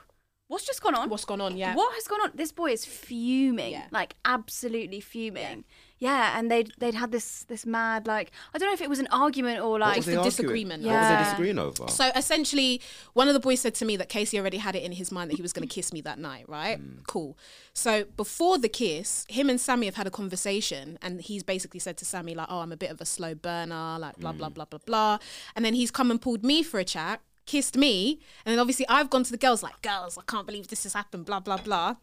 [0.49, 1.09] what's just gone on?
[1.09, 1.57] What's gone on?
[1.57, 1.75] Yeah.
[1.75, 2.31] What has gone on?
[2.35, 3.87] This boy is fuming, Yeah.
[3.91, 5.43] like absolutely fuming.
[5.43, 8.99] Yeah, and they'd they'd had this this mad like I don't know if it was
[8.99, 10.31] an argument or What like was the they arguing?
[10.31, 10.83] disagreement.
[10.83, 11.25] What was they Yeah.
[11.25, 11.89] disagreeing over?
[11.89, 12.81] So essentially,
[13.15, 15.31] one of the boys said to me that Casey already had it in his mind
[15.31, 16.79] that he was going to kiss me that night, right?
[16.79, 16.99] Hmm.
[17.07, 17.39] Cool.
[17.73, 21.97] So before the kiss, him and Samie have had a conversation, and he's basically said
[21.99, 24.55] to Samie, like, oh, I'm a bit of a slow burner, like, blah, blah, hmm.
[24.55, 25.19] blah, blah, blah.
[25.57, 28.87] And then he's come and pulled me for a chat, kissed me, and then obviously
[28.89, 31.57] I've gone to the girls, like, girls, I can't believe this has happened, blah, blah,
[31.59, 31.97] blah.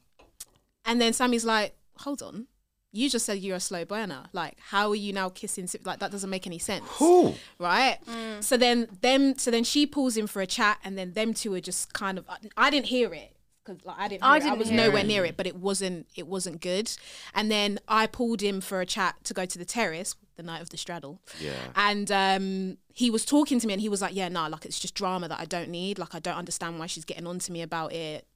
[0.86, 2.47] And then Samie's like, hold on.
[2.93, 4.25] You just said you're a slow burner.
[4.34, 5.69] Like, how are you now kissing?
[5.86, 7.36] Like, that doesn't make any sense Who?
[7.58, 7.97] right?
[8.41, 11.54] So then them, so then she pulls in for a chat, and then them two
[11.54, 12.25] are just kind of.
[12.58, 14.23] I didn't hear it because like I didn't.
[14.23, 14.39] Hear I it.
[14.41, 15.08] Didn't was hear nowhere it.
[15.08, 16.08] near it, but it wasn't.
[16.15, 16.91] It wasn't good.
[17.34, 20.62] And then I pulled him for a chat to go to the terrace the night
[20.62, 21.21] of the straddle.
[21.39, 21.54] Yeah.
[21.75, 24.80] And um, he was talking to me, and he was like, "Yeah, no, like it's
[24.80, 25.97] just drama that I don't need.
[25.97, 28.27] Like I don't understand why she's getting on to me about it."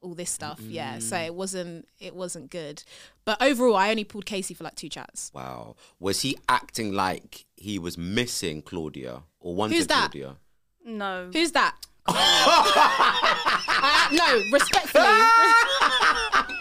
[0.00, 2.84] All this stuff yeah so it wasn't it wasn't good
[3.24, 5.74] but overall i only pulled casey for like two chats Wow.
[5.98, 10.12] Was he acting like he was missing Claudia or wanted Who's that?
[10.12, 10.36] Claudia?
[10.84, 11.30] no.
[11.32, 11.74] Who's that?
[12.06, 15.04] Uh, no, respectfully.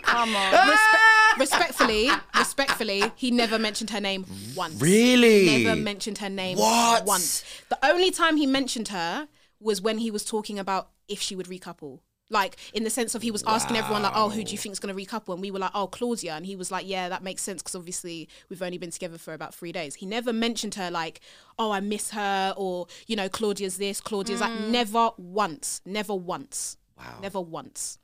[0.03, 0.53] Come on.
[0.53, 4.81] Respe- respectfully, respectfully, he never mentioned her name once.
[4.81, 5.63] Really?
[5.63, 7.05] Never mentioned her name What?
[7.05, 7.43] once.
[7.69, 9.27] The only time he mentioned her
[9.59, 11.99] was when he was talking about if she would recouple.
[12.29, 14.79] Like in the sense of he was asking everyone like, "Oh, who do you think's
[14.79, 17.23] going to recouple?" And we were like, "Oh, Claudia," and he was like, "Yeah, that
[17.23, 20.75] makes sense because obviously we've only been together for about three days." He never mentioned
[20.75, 21.21] her like,
[21.57, 25.81] "Oh, I miss her," or you know, "Claudia's this," "Claudia's like Never once.
[25.85, 26.75] Never once.
[26.97, 27.19] Wow.
[27.21, 27.99] Never once.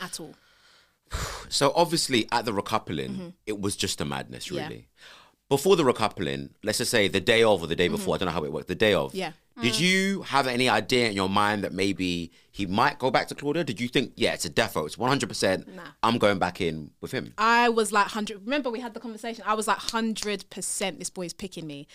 [0.00, 0.34] At all.
[1.48, 3.28] So obviously at the recoupling, Mm-hmm.
[3.46, 4.68] it was just a madness, Yeah.
[5.48, 8.26] Before the recoupling, let's just say the day of or the day before, I don't
[8.26, 9.10] know how it worked, the day of.
[9.10, 9.18] Mm-hmm.
[9.18, 9.32] Yeah.
[9.60, 13.36] Did you have any idea in your mind that maybe he might go back to
[13.36, 13.62] Claudia?
[13.62, 15.82] Did you think, yeah, it's a defo, it's 100%, Nah.
[16.02, 17.34] I'm going back in with him?
[17.38, 18.40] I was like hundred.
[18.42, 19.44] Remember, we had the conversation.
[19.46, 20.98] I was like hundred percent.
[20.98, 21.86] This boy's picking me.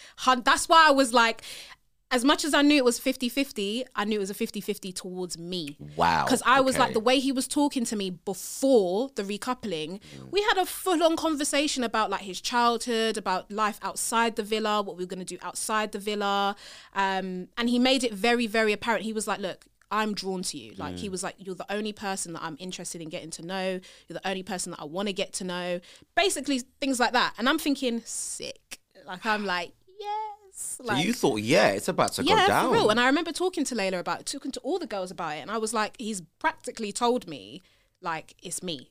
[0.46, 1.42] That's why I was like,
[2.12, 5.38] as much as I knew it was 50-50, I knew it was a 50-50 towards
[5.38, 5.78] me.
[5.96, 6.86] Wow, Because I was okay.
[6.86, 10.00] like the way he was talking to me before the recoupling.
[10.32, 14.98] We had a full-on conversation about like his childhood, about life outside the villa, what
[14.98, 16.56] we were going to do outside the villa,
[16.96, 19.04] um, and he made it very, very apparent.
[19.04, 20.76] He was like, "Look." I'm drawn to you.
[20.78, 23.80] Like he was like, you're the only person that I'm interested in getting to know.
[24.08, 25.80] You're the only person that I want to get to know.
[26.16, 27.34] Basically, things like that.
[27.40, 28.78] And I'm thinking, sick.
[29.08, 30.36] Like I'm like, yes.
[30.62, 32.66] So Like, you thought, yeah, it's about to yeah, go down.
[32.70, 32.90] for real.
[32.90, 35.42] And I remember talking to Layla about it, talking to all the girls about it,
[35.42, 37.62] and I was like, he's practically told me,
[38.02, 38.90] like, it's me.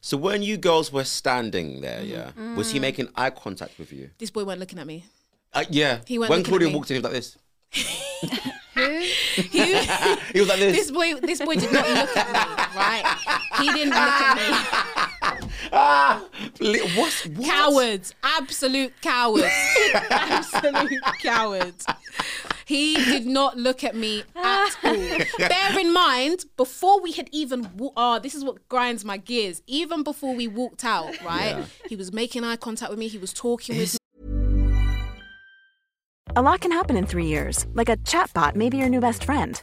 [0.00, 2.40] so when you girls were standing there, Mm-hmm.
[2.52, 4.10] yeah, was he making eye contact with you?
[4.18, 5.04] This boy weren't looking at me.
[5.52, 6.00] Uh, yeah.
[6.06, 7.36] He weren't when Claudia walked in, he was like this.
[8.76, 9.58] He,
[10.32, 10.76] He was like this.
[10.76, 12.78] this boy, this boy did not look at me.
[12.78, 13.04] Right?
[13.60, 15.02] He didn't look at me.
[15.72, 16.24] ah,
[16.96, 17.46] what's what?
[17.48, 19.46] Cowards, absolute cowards,
[20.10, 21.86] absolute cowards.
[22.64, 25.18] He did not look at me at all.
[25.48, 29.62] Bear in mind, before we had even, wa- oh, this is what grinds my gears.
[29.66, 31.64] Even before we walked out, right?
[31.88, 33.06] He was making eye contact with me.
[33.08, 33.96] He was talking with
[36.34, 39.24] A lot can happen in three years, like a chatbot may be your new best
[39.24, 39.62] friend.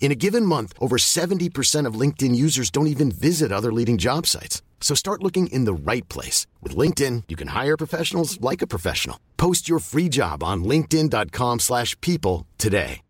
[0.00, 4.26] In a given month, over 70% of LinkedIn users don't even visit other leading job
[4.26, 4.62] sites.
[4.80, 6.46] So start looking in the right place.
[6.62, 9.18] With LinkedIn, you can hire professionals like a professional.
[9.36, 13.00] Post your free job on linkedin.com slash people today.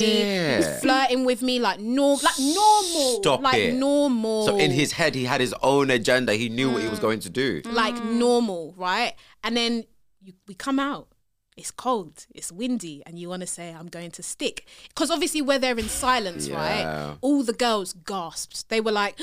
[0.00, 0.56] Yeah.
[0.56, 3.74] was flirting with me like norm, like normal, Stop like it.
[3.74, 4.46] normal.
[4.46, 6.34] So in his head, he had his own agenda.
[6.34, 7.02] He knew what he was Mm.
[7.02, 7.62] going to do.
[7.66, 9.12] like normal, right?
[9.44, 9.84] And then
[10.20, 11.06] you, we come out.
[11.56, 14.66] It's cold, it's windy, and you want to say, I'm going to stick.
[14.88, 16.56] Because obviously, we're there in silence, Yeah.
[16.56, 17.16] right?
[17.20, 18.68] All the girls gasped.
[18.70, 19.18] They were like,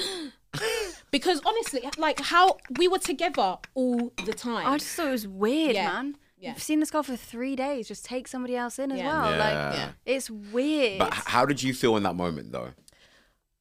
[1.12, 4.68] because honestly, like how we were together all the time.
[4.68, 5.88] I just thought it was weird, Yeah.
[5.92, 6.18] man.
[6.40, 6.52] Yeah.
[6.52, 7.88] You've seen this girl for three days.
[7.88, 9.08] Just take somebody else in as Yeah.
[9.08, 9.32] well.
[9.32, 9.38] Yeah.
[9.38, 9.90] Like, Yeah.
[10.06, 11.00] it's weird.
[11.00, 12.70] But how did you feel in that moment, though?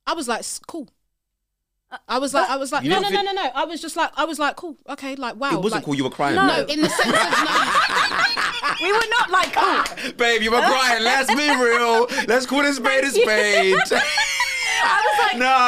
[0.07, 0.89] I was like, "S- cool.
[2.07, 3.51] I was like, I was like, You no, no, didn't no, no, no.
[3.55, 5.53] I was just like, I was like, cool, okay, like, wow.
[5.53, 5.95] it wasn't like, cool.
[5.95, 6.37] You were crying.
[6.37, 6.71] No, babe.
[6.71, 8.83] in the sense of no.
[8.83, 9.85] we were not like, oh,
[10.17, 11.03] Babe, you were crying.
[11.03, 12.07] Let's be real.
[12.27, 13.77] Let's call this spade a spade.
[14.81, 15.59] I was like, no.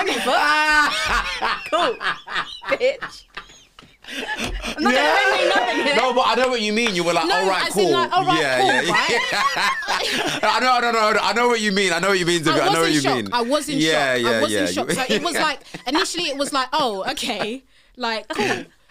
[0.00, 1.96] okay, but cool,
[2.76, 3.24] bitch.
[4.76, 5.16] I'm not Yeah.
[5.30, 5.96] gonna nothing here.
[5.96, 6.94] No, but I know what you mean.
[6.94, 7.90] You were like, No, all right, cool.
[7.90, 10.38] like, all right, yeah, cool, yeah, yeah.
[10.42, 11.92] I know, I know, I know, I know what you mean.
[11.92, 12.42] I know what you mean.
[12.44, 12.60] To I me.
[12.60, 13.16] was I know in what you shock.
[13.16, 13.28] mean.
[13.32, 14.22] I was in yeah, shock.
[14.24, 14.60] Yeah, I was yeah.
[14.66, 14.90] in shock.
[14.90, 17.62] So it was like initially it was like, oh, okay,
[17.96, 18.44] like cool,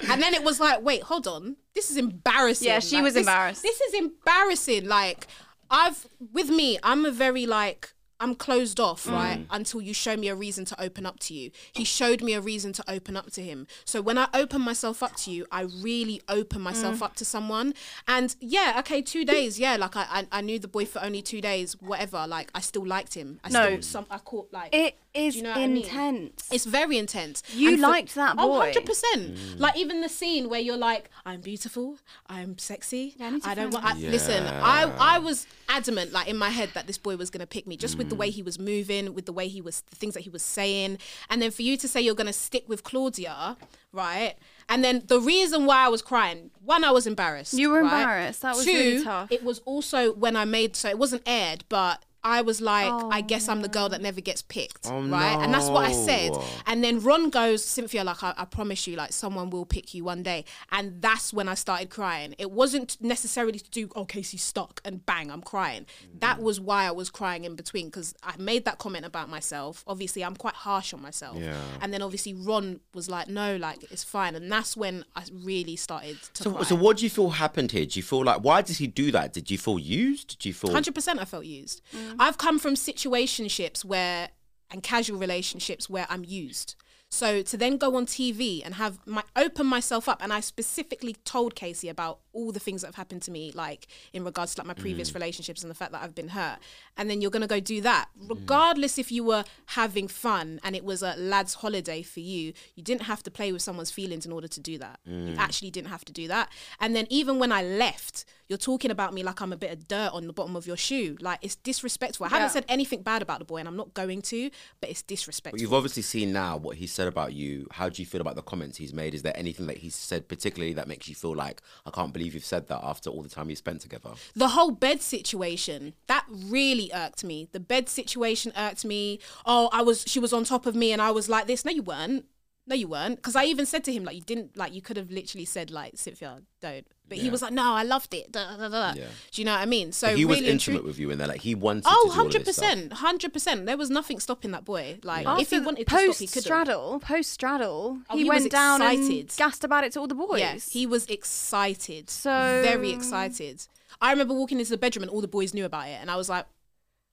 [0.10, 2.68] and then it was like, wait, hold on, this is embarrassing.
[2.68, 3.62] Yeah, she Like, was this- embarrassed.
[3.64, 4.88] This is embarrassing.
[4.88, 5.28] Like
[5.70, 7.94] I've with me, I'm a very like.
[8.22, 9.12] I'm closed off, Mm.
[9.14, 9.46] right?
[9.50, 11.52] Until you show me a reason to open up to you.
[11.72, 13.66] He showed me a reason to open up to him.
[13.86, 17.04] So when I open myself up to you, I really open myself Mm.
[17.04, 17.74] up to someone.
[18.08, 21.22] And yeah, okay, two days, yeah, like I, I, I knew the boy for only
[21.22, 22.26] two days, whatever.
[22.28, 23.40] Like I still liked him.
[23.44, 23.66] I No.
[23.68, 25.78] still some I caught like It is you know what I mean?
[25.84, 26.48] intense.
[26.52, 27.42] It's very intense.
[27.54, 28.72] You And for- liked that Oh, boy.
[28.72, 29.04] 100%.
[29.16, 29.60] Mm.
[29.60, 33.16] Like even the scene where you're like, I'm beautiful, I'm sexy.
[33.18, 34.12] Yeah, I I don't want I, that.
[34.12, 37.48] listen, I I was adamant like in my head that this boy was going to
[37.48, 38.20] pick me just with the mm.
[38.20, 41.00] way he was moving, with the way he was the things that he was saying.
[41.30, 43.58] And then for you to say you're going to stick with Claudia,
[43.92, 44.36] right?
[44.68, 47.54] And then the reason why I was crying, one I was embarrassed.
[47.54, 48.00] You were right?
[48.02, 48.42] embarrassed.
[48.44, 49.32] That was Two, really tough.
[49.32, 53.20] It was also when I made so it wasn't aired, but I was like, I
[53.20, 55.38] oh, guess I'm the girl that never gets picked, Oh, right?
[55.42, 56.32] And that's what I said.
[56.68, 60.04] And then Ron goes, Cynthia, like I, I promise you, like someone will pick you
[60.04, 60.46] one day.
[60.72, 62.36] And that's when I started crying.
[62.38, 65.84] It wasn't necessarily to do, oh, Casey's stuck and bang, I'm crying.
[65.84, 66.20] Mm-hmm.
[66.20, 69.84] That was why I was crying in between because I made that comment about myself.
[69.88, 71.38] Obviously, I'm quite harsh on myself.
[71.38, 71.56] Yeah.
[71.82, 74.36] And then obviously Ron was like, no, like it's fine.
[74.36, 76.64] And that's when I really started to So, cry.
[76.64, 77.86] so what do you feel happened here?
[77.86, 79.32] Do you feel like why did he do that?
[79.34, 80.28] Did you feel used?
[80.30, 80.72] Did you feel?
[80.72, 81.82] Hundred percent, I felt used.
[81.96, 82.09] Mm.
[82.10, 82.16] Mm.
[82.20, 84.30] I've come from situationships where
[84.72, 86.76] and casual relationships where I'm used.
[87.10, 91.16] So to then go on TV and have my open myself up, and I specifically
[91.26, 94.62] told Casey about all the things that have happened to me, like in regards to
[94.62, 95.16] like my previous mm.
[95.16, 96.60] relationships and the fact that I've been hurt.
[96.98, 98.30] And then you're gonna go do that, mm.
[98.30, 102.54] regardless if you were having fun and it was a lad's holiday for you.
[102.76, 105.00] You didn't have to play with someone's feelings in order to do that.
[105.06, 105.38] You mm.
[105.38, 106.50] actually didn't have to do that.
[106.80, 109.88] And then even when I left, you're talking about me like I'm a bit of
[109.88, 111.18] dirt on the bottom of your shoe.
[111.22, 112.26] Like it's disrespectful.
[112.26, 114.50] I haven't said anything bad about the boy, and I'm not going to,
[114.82, 115.58] but it's disrespectful.
[115.58, 117.68] But you've obviously seen now what he said about you.
[117.72, 119.14] How do you feel about the comments he's made?
[119.14, 122.29] Is there anything that he said particularly that makes you feel like I can't believe
[122.34, 124.12] you've said that after all the time you spent together?
[124.36, 127.48] the whole bed situation that really irked me.
[127.52, 129.20] The bed situation irked me.
[129.46, 131.66] Oh i was she was on top of me and i was like this.
[131.66, 132.26] No you weren't.
[132.68, 133.16] No you weren't.
[133.18, 135.72] Because i even said to him like you didn't like you could have literally said
[135.72, 138.94] like cynthia don't but he was like no i loved it da, da, da, da.
[139.00, 139.06] Yeah.
[139.32, 141.00] do you know what i mean so But he was really and tru- intimate with
[141.00, 142.70] you, and they're like he wanted Oh, to do all of this stuff.
[142.70, 142.90] 100%.
[142.92, 143.66] 100%.
[143.66, 145.00] There was nothing stopping that boy.
[145.04, 148.24] Like, if he After wanted to stop, post he could straddle, post straddle, Oh, he,
[148.24, 149.34] he was went down and excited.
[149.38, 150.40] gassed about it to all the boys.
[150.40, 152.10] Yeah, he was excited.
[152.10, 153.68] So- very excited.
[154.02, 156.16] I remember walking into the bedroom and all the boys knew about it, and I
[156.16, 156.46] was like,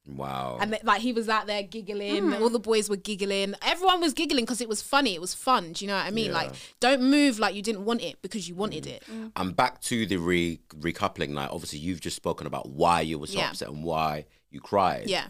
[0.09, 0.59] Wow.
[0.61, 2.25] and th- like he was out there giggling.
[2.27, 2.41] Mm.
[2.41, 3.55] All the boys were giggling.
[3.63, 5.15] Everyone was giggling because it was funny.
[5.15, 5.73] It was fun.
[5.73, 6.27] Do you know what I mean?
[6.27, 6.35] Yeah.
[6.35, 9.03] Like, don't move like you didn't want it because you wanted it.
[9.35, 11.51] And back to the re recoupling night.
[11.51, 13.51] Obviously, you've just spoken about why you were so Yeah.
[13.51, 15.09] upset and why you cried.
[15.09, 15.27] Yeah.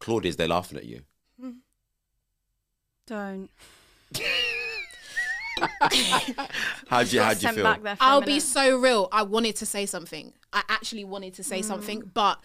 [0.00, 1.02] Claudia's they're laughing at you.
[3.06, 3.48] Don't.
[6.88, 7.62] How'd you, how'd you feel?
[7.64, 9.08] back there for a I'll be so real.
[9.12, 10.32] I wanted to say something.
[10.52, 12.10] I actually wanted to say something, Mm.
[12.14, 12.40] but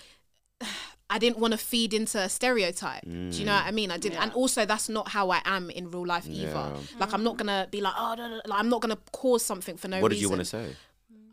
[1.11, 3.03] I didn't want to feed into a stereotype.
[3.03, 3.73] Do you know what I mm.
[3.73, 3.91] mean?
[3.91, 6.51] I didn't, and also that's not how I am in real life either.
[6.51, 6.77] Yeah.
[6.99, 8.41] Like I'm not gonna be like, oh, no, no, no.
[8.45, 10.01] Like, I'm not gonna cause something for no reason.
[10.01, 10.21] what reason.
[10.21, 10.75] did you want to say?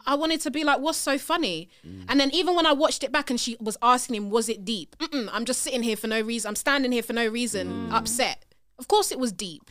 [0.04, 1.68] I wanted to be like, what's so funny?
[1.86, 2.06] Mm.
[2.08, 4.64] And then even when I watched it back and she was asking him, was it
[4.64, 4.96] deep?
[4.98, 6.48] Mm-mm, I'm just sitting here for no reason.
[6.48, 8.44] I'm standing here for no reason, upset.
[8.80, 9.70] Of course it was deep.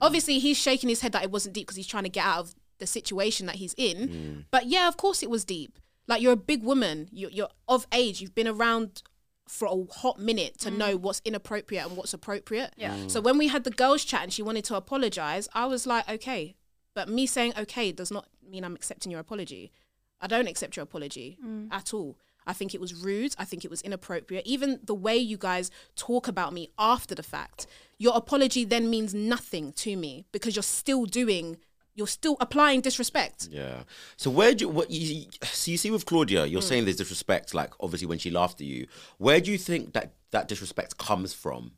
[0.00, 2.40] Obviously, he's shaking his head that it wasn't deep because he's trying to get out
[2.40, 4.46] of the situation that he's in.
[4.50, 5.78] But yeah, of course it was deep.
[6.08, 9.02] Like you're a big woman, you're, you're of age, you've been around
[9.48, 10.76] for a hot minute to mm.
[10.78, 12.72] know what's inappropriate and what's appropriate.
[12.76, 12.94] Yeah.
[12.94, 13.10] Mm.
[13.10, 16.08] So when we had the girls chat and she wanted to apologize, I was like,
[16.08, 16.56] okay.
[16.94, 19.72] But me saying okay does not mean I'm accepting your apology.
[20.20, 21.68] I don't accept your apology mm.
[21.70, 22.16] at all.
[22.46, 23.34] I think it was rude.
[23.38, 24.46] I think it was inappropriate.
[24.46, 27.66] Even the way you guys talk about me after the fact,
[27.98, 31.56] your apology then means nothing to me because you're still doing,
[31.94, 33.48] you're still applying disrespect.
[33.50, 33.84] Yeah.
[34.16, 36.50] So where do you, what you so you see with Claudia, Mm.
[36.50, 38.86] you're saying there's disrespect, like obviously when she laughed at you.
[39.18, 41.72] Where do you think that that disrespect comes from?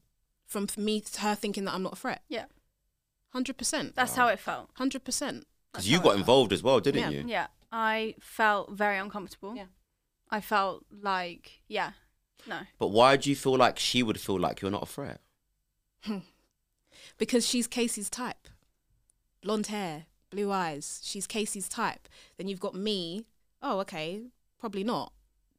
[0.46, 2.22] From me to her thinking that I'm not a threat.
[2.28, 2.46] Yeah,
[3.34, 3.94] 100%.
[3.94, 4.70] that's how it felt.
[4.78, 5.44] 100%.
[5.72, 7.18] Because you got involved as well, didn't Yeah.
[7.20, 7.24] you?
[7.26, 9.54] Yeah, I felt very uncomfortable.
[9.54, 9.66] Yeah.
[10.30, 11.92] I felt like, yeah,
[12.48, 12.60] no.
[12.78, 15.20] But why do you feel like she would feel like you're not a threat?
[17.18, 18.48] because she's Casey's type.
[19.46, 21.00] Blonde hair, blue eyes.
[21.04, 22.08] She's Casey's type.
[22.36, 23.26] Then you've got me.
[23.62, 24.22] Oh, okay.
[24.58, 25.12] Probably not.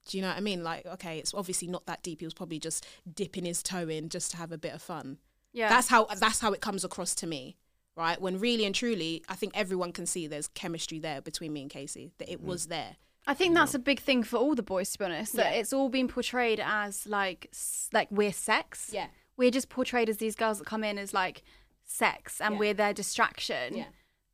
[0.06, 0.62] Do you know what I mean?
[0.62, 2.20] Like, okay, it's obviously not that deep.
[2.20, 5.20] He was probably just dipping his toe in just to have a bit of fun.
[5.54, 5.70] Yeah.
[5.70, 7.56] That's how that's how it comes across to me.
[7.96, 8.20] Right?
[8.20, 11.70] When really and truly, I think everyone can see there's chemistry there between me and
[11.70, 12.12] Casey.
[12.18, 12.50] That it mm-hmm.
[12.50, 12.98] was there.
[13.26, 15.34] I think that's a big thing for all the boys, to be honest.
[15.34, 15.60] That Yeah.
[15.60, 17.50] it's all been portrayed as like,
[17.94, 18.92] like we're sex.
[18.94, 19.08] Yeah.
[19.38, 21.44] We're just portrayed as these girls that come in as like
[21.88, 22.60] sex, and Yeah.
[22.60, 23.78] we're their distraction.
[23.78, 23.86] Yeah.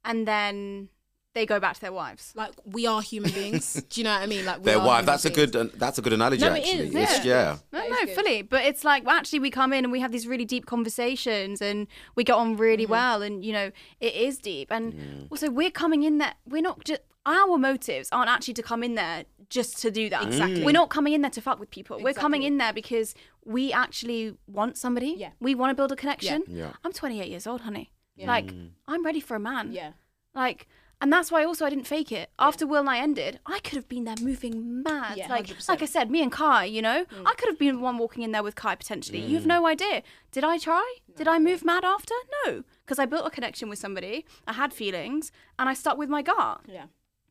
[0.03, 0.89] And then
[1.33, 2.31] they go back to their wives.
[2.35, 3.73] Like we are human beings.
[3.89, 4.45] Do you know what I mean?
[4.45, 4.97] Like we Their are wife.
[4.97, 5.51] human That's a beings.
[5.51, 5.71] good.
[5.79, 6.41] That's a good analogy.
[6.41, 6.71] No, actually.
[6.89, 7.57] is, It's- yeah.
[7.73, 7.79] yeah.
[7.79, 8.41] No, no, fully.
[8.43, 11.59] But it's like well, actually we come in and we have these really deep conversations
[11.61, 12.91] and we get on really Mm-hmm.
[12.91, 16.83] well and you know it is deep and also we're coming in that We're not
[16.83, 20.23] just our motives aren't actually to come in there just to do that.
[20.23, 20.63] Exactly.
[20.63, 21.99] We're not coming in there to fuck with people.
[22.01, 23.13] We're coming in there because
[23.45, 25.15] we actually want somebody.
[25.17, 25.31] Yeah.
[25.39, 26.43] We want to build a connection.
[26.47, 26.71] Yeah.
[26.83, 27.91] I'm 28 years old, honey.
[28.15, 28.27] Yeah.
[28.27, 28.69] Like mm.
[28.88, 29.71] I'm ready for a man.
[29.71, 29.91] Yeah.
[30.36, 30.67] Like,
[31.01, 32.29] and that's why also I didn't fake it.
[32.39, 35.17] After Will and I ended, I could have been there moving mad.
[35.17, 35.67] Yeah, like, 100%.
[35.67, 37.23] like I said, me and Kai, you know, mm.
[37.25, 39.19] I could have been the one walking in there with Kai potentially.
[39.19, 39.27] Mm.
[39.27, 40.01] You have no idea.
[40.31, 40.95] Did I try?
[41.15, 42.13] Did I move mad after?
[42.45, 44.25] No, because I built a connection with somebody.
[44.47, 46.62] I had feelings, and I stuck with my gut.
[46.67, 46.86] Yeah.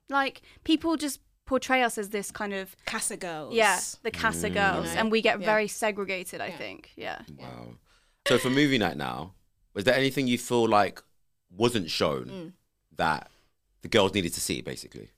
[0.09, 3.55] Like people just portray us as this kind of Casa girls.
[3.55, 5.01] yeah, the Casa girls, You know?
[5.01, 5.47] and we get Yeah.
[5.47, 6.41] very segregated.
[6.41, 7.23] I think, yeah.
[7.39, 7.75] Wow.
[8.29, 9.35] So for movie night now,
[9.75, 11.03] was there anything you feel like
[11.51, 12.53] wasn't shown Mm.
[12.97, 13.31] that
[13.83, 15.11] the girls needed to see, basically?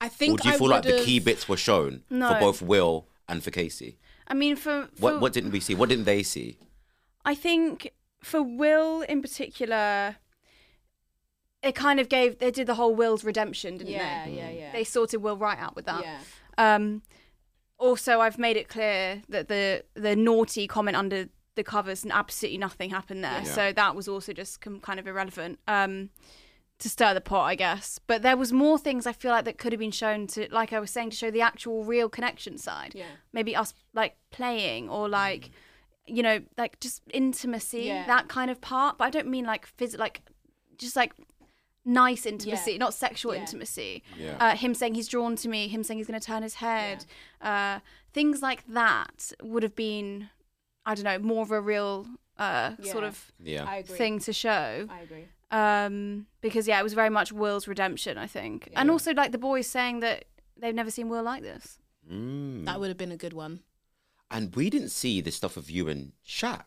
[0.00, 2.28] I think or do you I feel like the key bits were shown No.
[2.34, 3.98] for both Will and for Casey?
[4.26, 5.74] I mean, for, for What what didn't we see?
[5.74, 6.58] What didn't they see?
[7.24, 10.16] I think for Will in particular,
[11.62, 14.32] it kind of gave they did the whole Will's redemption, didn't Yeah, they?
[14.32, 14.58] yeah, yeah.
[14.58, 14.72] Yeah.
[14.72, 16.02] They sorted Will right out with that.
[16.02, 16.18] Yeah.
[16.58, 17.02] Um,
[17.78, 22.58] also, I've made it clear that the the naughty comment under the covers and absolutely
[22.58, 23.54] nothing happened there, Yeah.
[23.54, 25.58] so that was also just com- kind of irrelevant.
[25.68, 26.10] Um,
[26.78, 28.00] to stir the pot, I guess.
[28.08, 30.72] But there was more things I feel like that could have been shown to, like
[30.72, 32.92] I was saying, to show the actual real connection side.
[32.96, 33.04] Yeah.
[33.32, 35.50] Maybe us like playing or like,
[36.06, 38.04] you know, like just intimacy, Yeah.
[38.08, 38.98] that kind of part.
[38.98, 40.22] But I don't mean like phys- like
[40.76, 41.12] just like
[41.84, 42.78] nice intimacy, Yeah.
[42.78, 43.40] not sexual Yeah.
[43.40, 44.02] intimacy.
[44.18, 44.36] Yeah.
[44.38, 47.04] Uh, him saying he's drawn to me, him saying he's going to turn his head,
[47.40, 47.80] uh,
[48.12, 50.28] things like that would have been,
[50.86, 52.06] I don't know, more of a real
[52.38, 53.82] uh, sort of Yeah.
[53.82, 55.26] Thing to show I agree.
[55.50, 59.38] um because yeah it was very much will's redemption i think and also like the
[59.38, 60.24] boys saying that
[60.56, 61.78] they've never seen will like this
[62.10, 62.64] Mm.
[62.64, 63.60] That would have been a good one.
[64.28, 66.64] And we didn't see the stuff of you and Shaq.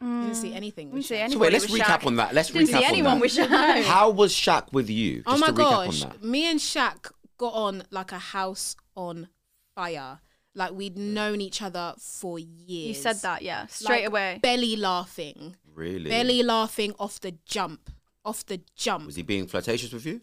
[0.00, 0.88] You didn't see anything.
[0.88, 1.32] didn't with see Shaq.
[1.32, 2.06] So wait, let's with recap Shaq.
[2.06, 2.34] on that.
[2.34, 3.48] Let's Didn't recap see anyone on with that.
[3.48, 3.82] Shaq.
[3.92, 5.22] How was Shaq with you?
[5.26, 6.22] Oh my to recap gosh, on that.
[6.24, 9.28] me and Shaq got on like a house on
[9.74, 10.20] fire.
[10.54, 12.88] Like we'd known each other for years.
[12.88, 15.56] you said that yeah straight Like, away Belly laughing.
[15.74, 16.08] Really?
[16.10, 17.90] Belly laughing off the jump.
[18.24, 19.06] Off the jump.
[19.06, 20.20] Was he being flirtatious with you?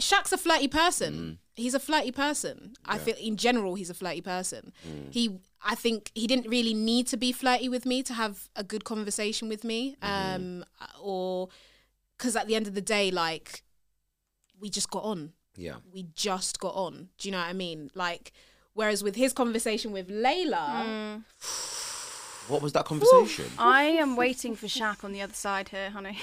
[0.00, 0.70] Shaq's a flirty Mm.
[0.70, 1.38] person.
[1.54, 2.74] He's a flirty person.
[2.84, 4.72] I feel in general he's a flirty person.
[4.88, 5.12] Mm.
[5.12, 8.62] He I think he didn't really need to be flirty with me to have a
[8.62, 9.96] good conversation with me.
[10.02, 10.34] Mm-hmm.
[10.34, 10.64] Um
[11.02, 11.48] or
[12.18, 13.62] cuz at the end of the day like
[14.60, 15.32] we just got on.
[15.56, 15.76] Yeah.
[15.92, 17.08] We just got on.
[17.18, 17.90] Do you know what I mean?
[17.94, 18.32] Like
[18.74, 21.22] whereas with his conversation with Layla,
[22.48, 23.44] What was that conversation?
[23.58, 26.16] i am waiting for Shaq on the other side here honey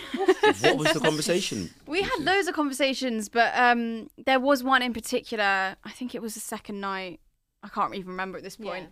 [0.62, 1.70] what was the conversation?
[1.86, 6.22] we had loads of conversations but um there was one in particular i think it
[6.22, 7.20] was the second night
[7.66, 8.88] I can't even remember at this point.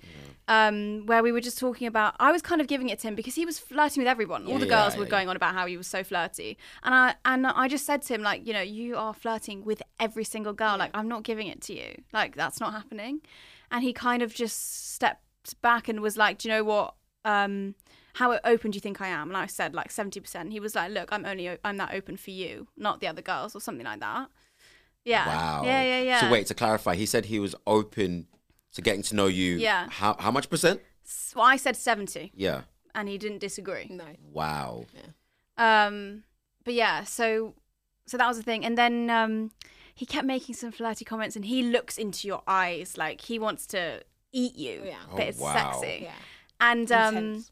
[0.47, 3.15] Um, where we were just talking about, I was kind of giving it to him
[3.15, 4.47] because he was flirting with everyone.
[4.47, 5.11] All the girls yeah, were yeah.
[5.11, 8.13] going on about how he was so flirty, and I and I just said to
[8.13, 10.77] him like, you know, you are flirting with every single girl.
[10.77, 12.01] Like, I'm not giving it to you.
[12.11, 13.21] Like, that's not happening.
[13.71, 16.95] And he kind of just stepped back and was like, do you know what?
[17.25, 17.75] Um,
[18.15, 19.29] how open do you think I am?
[19.29, 20.51] And I said like 70%.
[20.51, 23.55] He was like, look, I'm only I'm that open for you, not the other girls,
[23.55, 24.29] or something like that.
[25.05, 25.27] Yeah.
[25.27, 25.61] Wow.
[25.65, 26.21] Yeah, yeah, yeah.
[26.21, 28.27] So wait, to clarify, he said he was open
[28.73, 29.55] to getting to know you.
[29.55, 29.87] Yeah.
[29.89, 30.81] How how much percent?
[31.03, 32.61] So I said 70, Yeah.
[32.95, 33.87] and he didn't disagree.
[33.89, 34.05] No.
[34.31, 34.85] Wow.
[35.57, 36.23] Um,
[36.63, 37.55] but yeah, so
[38.05, 39.51] so that was the thing, and then um,
[39.93, 43.65] he kept making some flirty comments, and he looks into your eyes like he wants
[43.67, 44.01] to
[44.31, 44.95] eat you, Yeah.
[45.11, 45.53] but Oh, it's wow.
[45.81, 46.03] sexy.
[46.03, 46.11] Yeah.
[46.59, 47.51] And um, Intense.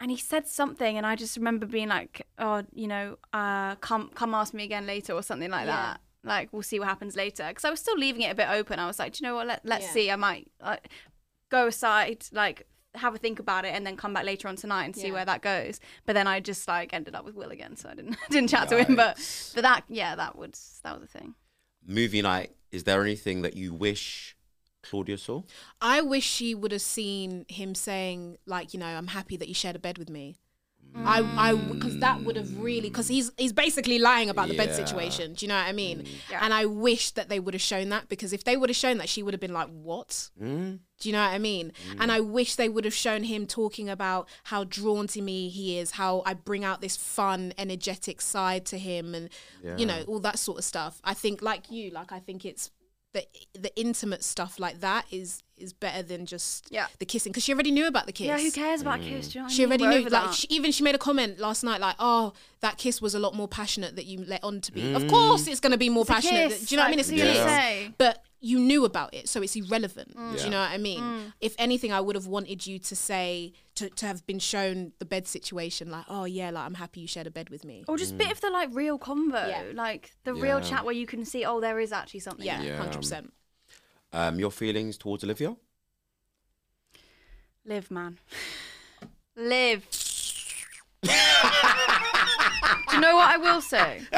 [0.00, 4.10] and he said something, and I just remember being like, oh, you know, uh, come
[4.14, 5.76] come ask me again later or something like Yeah.
[5.94, 6.00] that.
[6.24, 8.78] Like we'll see what happens later, because I was still leaving it a bit open.
[8.78, 9.46] I was like, do you know what?
[9.46, 9.92] Let let's Yeah.
[9.92, 10.10] see.
[10.10, 10.88] I might like,
[11.50, 14.84] go aside, like have a think about it, and then come back later on tonight
[14.84, 15.12] and see Yeah.
[15.12, 15.78] where that goes.
[16.06, 18.68] But then I just like ended up with Will again, so I didn't didn't chat
[18.70, 18.96] to him.
[18.96, 19.16] But
[19.54, 21.34] but that yeah, that was that was the thing.
[21.86, 22.52] Movie night.
[22.70, 24.36] Is there anything that you wish
[24.82, 25.42] Claudia saw?
[25.80, 29.54] I wish she would have seen him saying, like, you know, I'm happy that you
[29.54, 30.36] shared a bed with me.
[30.94, 31.20] I,
[31.50, 31.72] I, mm.
[31.72, 34.84] because that would have really, because he's he's basically lying about the bed Yeah.
[34.84, 35.34] situation.
[35.34, 36.00] Do you know what I mean?
[36.00, 36.08] Mm.
[36.30, 36.40] Yeah.
[36.42, 38.98] And I wish that they would have shown that because if they would have shown
[38.98, 40.80] that, she would have been like, "What?" Mm.
[41.00, 41.72] Do you know what I mean?
[41.92, 41.96] Mm.
[42.00, 45.78] And I wish they would have shown him talking about how drawn to me he
[45.78, 49.28] is, how I bring out this fun, energetic side to him, and
[49.78, 51.00] you know all that sort of stuff.
[51.04, 52.70] I think, like you, like I think it's
[53.18, 53.26] the
[53.60, 56.86] the intimate stuff like that is is better than just Yeah.
[57.00, 58.26] the kissing because she already knew about the kiss.
[58.28, 59.28] Yeah, who cares about kiss?
[59.28, 59.68] Do you know what I She mean?
[59.82, 60.08] already We're knew.
[60.10, 63.18] Like she, even she made a comment last night, like, "Oh, that kiss was a
[63.18, 64.96] lot more passionate that you let on to be." Mm.
[64.96, 66.50] Of course, it's going to be more It's passionate.
[66.50, 67.00] kiss, Do you know what I mean?
[67.00, 67.90] It's a who can kiss, say?
[67.98, 70.14] but you knew about it, so it's irrelevant.
[70.14, 70.44] Do Yeah.
[70.44, 71.00] you know what I mean?
[71.00, 71.32] Mm.
[71.40, 75.04] If anything, I would have wanted you to say to to have been shown the
[75.04, 77.96] bed situation, like, "Oh yeah, like I'm happy you shared a bed with me." Or
[77.96, 79.62] just a bit of the like real convo, Yeah.
[79.74, 82.44] like the real chat where you can see, oh, there is actually something.
[82.46, 82.76] Yeah, Yeah.
[82.76, 83.32] hundred percent.
[84.12, 85.56] Um, your feelings towards Olivia?
[87.64, 88.18] Live, man.
[89.36, 89.86] Live.
[91.02, 91.10] Do
[92.96, 94.00] you know what I will say?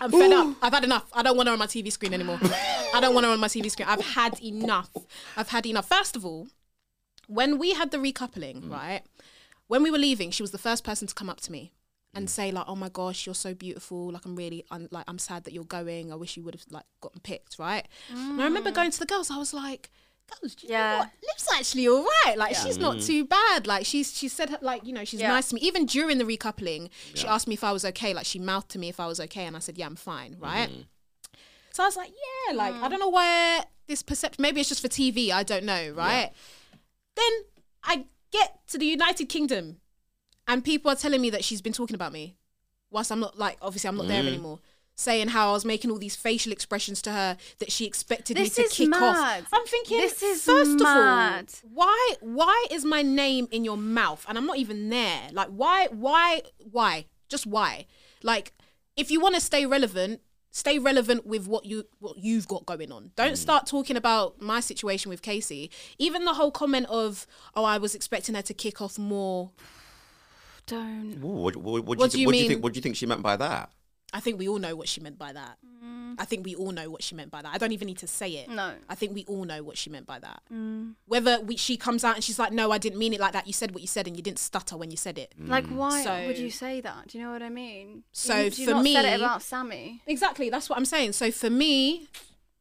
[0.00, 0.56] I'm fed up.
[0.62, 1.04] I've had enough.
[1.12, 2.38] I don't want her on my TV screen anymore.
[2.94, 3.86] I don't want her on my TV screen.
[3.88, 4.88] I've had enough.
[5.36, 5.86] I've had enough.
[5.88, 6.48] First of all,
[7.30, 8.70] when we had the recoupling, mm.
[8.70, 9.02] right?
[9.68, 11.72] When we were leaving, she was the first person to come up to me
[12.12, 14.10] and say like, "Oh my gosh, you're so beautiful.
[14.10, 16.12] Like I'm really un- like I'm sad that you're going.
[16.12, 18.74] I wish you would have like gotten picked, right?" And I remember mm.
[18.74, 19.30] going to the girls.
[19.30, 19.90] I was like,
[20.28, 20.92] "Girls, do you Yeah.
[20.92, 21.10] know what?
[21.22, 22.36] Liv's actually all right.
[22.36, 23.06] Like she's not mm.
[23.06, 23.68] too bad.
[23.68, 25.28] Like she's she said like you know she's Yeah.
[25.28, 25.60] nice to me.
[25.60, 28.12] Even during the recoupling, she asked me if I was okay.
[28.12, 30.32] Like she mouthed to me if I was okay, and I said, "Yeah, I'm fine."
[30.32, 30.42] Mm-hmm.
[30.42, 30.70] Right.
[31.72, 34.42] So I was like, yeah, like I don't know where this perception.
[34.42, 35.30] Maybe it's just for TV.
[35.30, 36.32] I don't know, right?
[37.20, 37.44] Then
[37.84, 39.76] I get to the United Kingdom,
[40.48, 42.36] and people are telling me that she's been talking about me,
[42.90, 44.28] whilst I'm not like obviously I'm not there mm.
[44.28, 44.58] anymore.
[44.96, 48.58] Saying how I was making all these facial expressions to her that she expected This
[48.58, 49.44] me to kick mad.
[49.44, 49.48] off.
[49.50, 51.44] I'm thinking, This is first mad.
[51.44, 55.30] of all, why why is my name in your mouth and I'm not even there?
[55.32, 57.06] Like why why why?
[57.30, 57.86] Just why?
[58.22, 58.52] Like
[58.94, 60.20] if you want to stay relevant,
[60.50, 63.12] stay relevant with what you what you've got going on.
[63.16, 63.36] Don't mm.
[63.36, 65.70] start talking about my situation with Casey.
[65.98, 69.50] Even the whole comment of oh I was expecting her to kick off more.
[70.66, 71.18] Don't.
[71.22, 72.48] Ooh, what, what, what, What do do you, you think, what do you mean?
[72.50, 72.62] think?
[72.62, 73.70] What do you think she meant by that?
[74.12, 75.58] I think we all know what she meant by that.
[75.84, 76.16] Mm.
[76.18, 77.54] I think we all know what she meant by that.
[77.54, 78.48] I don't even need to say it.
[78.48, 78.72] No.
[78.88, 80.42] I think we all know what she meant by that.
[80.52, 80.94] Mm.
[81.06, 83.46] Whether we, she comes out and she's like, "No, I didn't mean it like that.
[83.46, 85.48] You said what you said, and you didn't stutter when you said it." Mm.
[85.48, 87.08] Like, why So- would you say that?
[87.08, 88.02] Do you know what I mean?
[88.12, 90.00] So you, you for not said it me- about Samie.
[90.06, 90.50] Exactly.
[90.50, 91.12] That's what I'm saying.
[91.12, 92.08] So for me,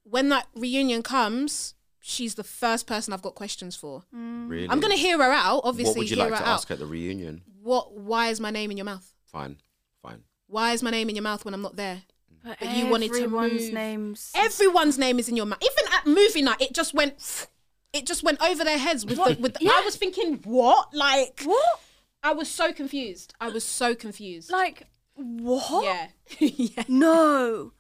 [0.04, 4.04] when that reunion comes, she's the first person I've got questions for.
[4.12, 4.70] Really?
[4.70, 5.62] I'm gonna hear her out.
[5.64, 6.54] Obviously, What would you hear like her to out.
[6.60, 7.42] ask at the reunion?
[7.64, 7.98] What?
[7.98, 9.12] Why is my name in your mouth?
[9.26, 9.58] Fine,
[10.02, 10.24] fine.
[10.50, 12.04] Why is my name in your mouth when I'm not there?
[12.44, 13.72] But But you wanted to move.
[13.74, 14.32] names.
[14.36, 15.60] Everyone's name is in your mouth.
[15.62, 17.48] Even at movie night, it just went.
[17.94, 19.38] It just went over their heads with the.
[19.40, 20.94] With the I was thinking, what?
[20.94, 21.80] Like What?
[22.24, 23.34] I was so confused.
[23.40, 24.52] I was so confused.
[24.52, 25.84] Like what?
[25.86, 26.08] yeah,
[26.40, 26.84] yeah.
[26.88, 27.74] No.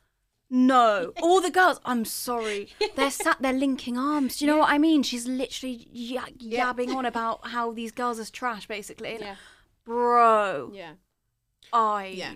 [0.51, 1.13] No.
[1.21, 2.69] All the girls, I'm sorry.
[2.95, 4.37] They're sat there linking arms.
[4.37, 5.03] Do you know what I mean?
[5.03, 9.17] She's literally ya- yabbing on about how these girls are trash, basically.
[9.19, 9.35] Yeah.
[9.85, 10.93] Bro, Yeah.
[11.71, 12.07] I.
[12.07, 12.33] Yeah.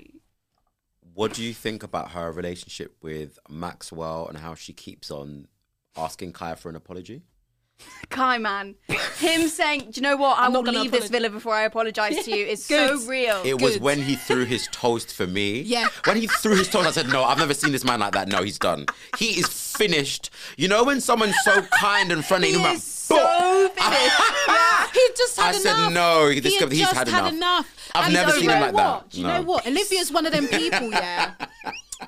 [1.13, 5.47] What do you think about her relationship with Maxwell and how she keeps on
[5.95, 7.21] asking Kaya for an apology?
[8.09, 8.75] Kai, man.
[9.17, 10.37] Him saying, do you know what?
[10.39, 12.63] I I'm not will gonna leave this apologise." villa before I apologise to you is
[12.63, 13.07] so Good.
[13.09, 13.41] real.
[13.43, 13.81] It was Good.
[13.81, 15.61] when he threw his toast for me.
[15.61, 15.87] Yeah.
[16.05, 18.27] When he threw his toast, I said, no, I've never seen this man like that.
[18.29, 18.85] No, he's done.
[19.17, 20.29] He is finished.
[20.57, 24.19] You know when someone's so kind and friendly, He and you're is like, so finished.
[24.47, 24.72] yeah.
[24.93, 25.65] He just had enough.
[25.65, 27.33] I said no, He had he's just had had enough.
[27.33, 27.89] enough.
[27.95, 28.83] I've And never seen him like what?
[29.01, 29.09] that.
[29.09, 29.37] Do you No.
[29.37, 29.67] know what?
[29.67, 31.33] Olivia's one of them people, yeah.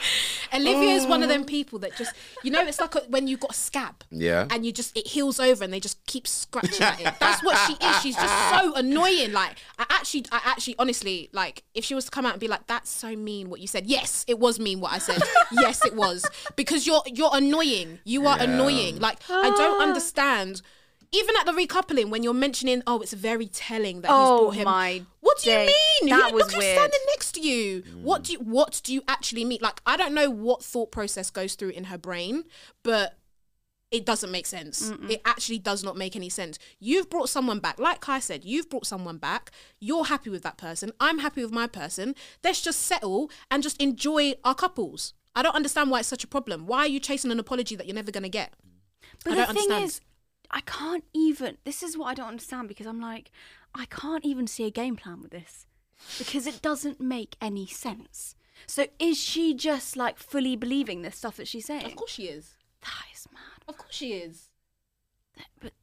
[0.53, 1.33] Olivia is one of oh.
[1.33, 4.03] them people that just, you know, it's like a, when you got a scab.
[4.09, 4.47] Yeah.
[4.49, 7.13] And you just, it heals over and they just keep scratching at it.
[7.19, 8.01] That's what she is.
[8.01, 9.31] She's just so annoying.
[9.33, 12.47] Like, I actually, I actually, honestly, like, if she was to come out and be
[12.47, 13.87] like, that's so mean what you said.
[13.87, 15.21] Yes, it was mean what I said.
[15.51, 16.25] yes, it was.
[16.55, 17.99] Because you're, you're annoying.
[18.03, 18.99] You are annoying.
[18.99, 19.83] Like, I don't ah.
[19.83, 20.61] understand.
[21.11, 24.65] Even at the recoupling, when you're mentioning, oh, it's very telling that Oh he's brought
[24.65, 24.65] him.
[24.65, 26.09] my what do you mean?
[26.09, 27.83] That You- was look who's standing next to you.
[28.01, 28.45] What do you mm.
[28.47, 29.59] what do you actually mean?
[29.61, 32.43] Like I don't know what thought process goes through in her brain,
[32.83, 33.17] but
[33.89, 34.91] it doesn't make sense.
[35.09, 36.59] It actually does not make any sense.
[36.77, 37.79] You've brought someone back.
[37.79, 39.49] Like Kai said, you've brought someone back.
[39.79, 40.91] You're happy with that person.
[40.99, 42.13] I'm happy with my person.
[42.43, 45.13] Let's just settle and just enjoy our couples.
[45.37, 46.65] I don't understand why it's such a problem.
[46.67, 48.51] Why are you chasing an apology that you're never going to get?
[49.23, 49.83] But I the don't thing understand.
[49.85, 50.01] is,
[50.51, 51.57] I can't even.
[51.65, 53.31] This is what I don't understand because I'm like,
[53.75, 55.65] I can't even see a game plan with this
[56.17, 58.35] because it doesn't make any sense.
[58.65, 61.85] So is she just like fully believing this stuff that she's saying?
[61.85, 62.55] Of course she is.
[62.81, 63.63] That is mad.
[63.67, 64.49] Of course she is.
[65.61, 65.73] But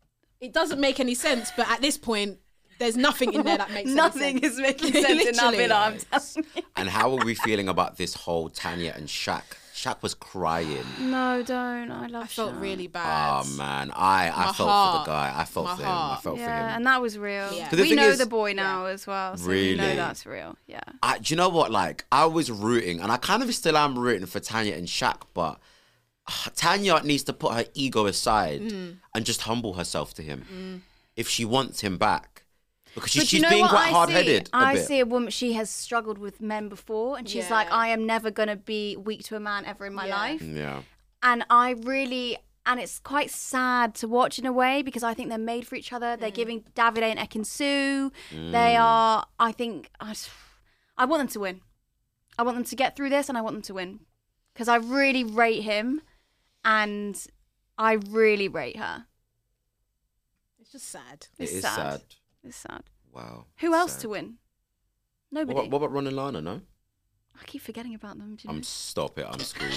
[0.41, 2.39] It doesn't make any sense, but at this point,
[2.81, 4.55] there's nothing in there that makes any nothing sense.
[4.55, 5.57] is making sense in that Literally.
[5.59, 5.75] villa.
[5.75, 6.63] I'm telling you.
[6.77, 9.43] And how are we feeling about this whole Tanya and Shaq?
[9.75, 10.85] Shaq was crying.
[11.01, 11.91] No, don't.
[11.91, 12.23] I love.
[12.23, 12.61] I felt Shaq.
[12.61, 13.43] really bad.
[13.45, 15.33] Oh man, I I My felt for the guy.
[15.37, 15.89] I felt My for him.
[15.89, 16.23] I heart.
[16.23, 16.77] felt for Yeah, him.
[16.77, 17.53] and that was real.
[17.53, 17.69] Yeah.
[17.69, 19.97] 'Cause the We thing know is- the boy now as well, so we know Really?
[19.97, 20.57] that's real.
[20.69, 20.79] Yeah.
[21.03, 21.73] I, do you know what?
[21.73, 25.23] Like, I was rooting, and I kind of still am rooting for Tanya and Shaq,
[25.35, 25.59] but
[26.29, 28.99] ah, Tanya needs to put her ego aside Mm.
[29.13, 30.85] and just humble herself to him
[31.17, 32.44] if she wants him back,
[32.95, 34.15] because she, But she's you know being what quite I hard see?
[34.15, 34.51] headed.
[34.53, 35.31] I see a woman.
[35.31, 39.25] She has struggled with men before, and she's like, "I am never gonna be weak
[39.25, 40.17] to a man ever in my Yeah.
[40.17, 40.83] life." Yeah.
[41.23, 45.29] And I really, and it's quite sad to watch in a way because I think
[45.29, 46.17] they're made for each other.
[46.17, 46.35] They're mm.
[46.35, 48.13] giving Davide and Ekin-Su.
[48.31, 48.53] Mm.
[48.53, 49.27] They are.
[49.39, 49.91] I think.
[50.01, 50.15] I,
[50.97, 51.61] I want them to win.
[52.39, 54.01] I want them to get through this, and I want them to win
[54.53, 56.03] because I really rate him,
[56.65, 57.17] and
[57.79, 59.07] I really rate her.
[60.61, 61.27] It's just sad.
[61.39, 61.75] It It's is sad.
[61.77, 62.03] sad.
[62.45, 62.83] It's sad.
[63.13, 63.47] Wow.
[63.59, 64.01] Who else Sad.
[64.03, 64.35] to win?
[65.31, 65.59] What Nobody.
[65.61, 66.41] about, what about Ron and Lana?
[66.43, 66.61] No.
[67.41, 68.37] I keep forgetting about them.
[68.37, 68.57] Do you know?
[68.59, 69.27] I'm stop it.
[69.29, 69.73] I'm screwed.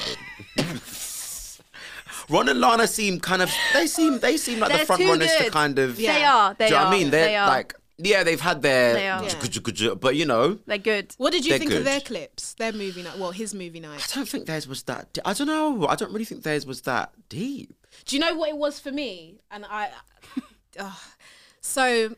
[2.30, 3.52] Ron and Lana seem kind of.
[3.74, 4.20] They seem.
[4.20, 6.00] They seem like the They're front too runners to kind of.
[6.00, 6.14] Yeah.
[6.14, 6.54] They are.
[6.54, 6.90] They do you know are.
[6.90, 7.10] what I mean?
[7.12, 7.48] They're they are.
[7.48, 7.74] like.
[8.00, 8.94] Yeah, they've had their.
[8.94, 9.96] They are.
[9.96, 11.16] But you know, They're good.
[11.18, 11.80] What did you They're think good.
[11.80, 12.54] of their clips?
[12.54, 13.18] Their movie night.
[13.18, 14.08] Well, his movie night.
[14.12, 15.14] I don't think theirs was that.
[15.14, 15.88] de- I don't know.
[15.88, 17.74] I don't really think theirs was that deep.
[18.06, 19.40] Do you know what it was for me?
[19.50, 19.90] And I.
[20.80, 20.94] Ugh.
[21.62, 22.16] so,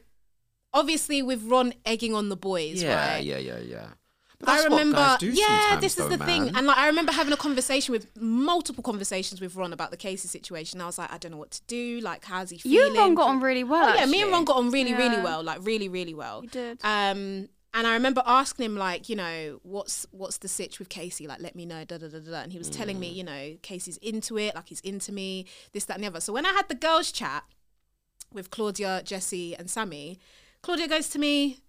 [0.73, 3.23] obviously, with Ron egging on the boys, yeah, right?
[3.23, 3.87] yeah, yeah, yeah.
[4.39, 6.77] But I that's what remember, guys do yeah, this is though, the thing, and like
[6.77, 10.79] I remember having a conversation with multiple conversations with Ron about the Casey situation.
[10.79, 11.99] I was like, I don't know what to do.
[11.99, 13.89] Like, how's he You and Ron got on really well.
[13.89, 14.31] Oh yeah, me and.
[14.31, 15.43] Ron got on really, really well.
[15.43, 16.41] Like really, really well.
[16.43, 16.79] You did.
[16.85, 21.27] Um, and I remember asking him like, you know, what's what's the sitch with Casey?
[21.27, 21.83] Like, let me know.
[21.83, 22.31] Da da da da.
[22.31, 22.39] da.
[22.43, 23.01] And he was telling Mm.
[23.01, 24.55] me, you know, Casey's into it.
[24.55, 25.47] Like he's into me.
[25.73, 26.21] This, that, and the other.
[26.21, 27.43] So when I had the girls' chat
[28.33, 30.17] with Claudia, Jessie, and Samie,
[30.61, 31.59] Claudia goes to me,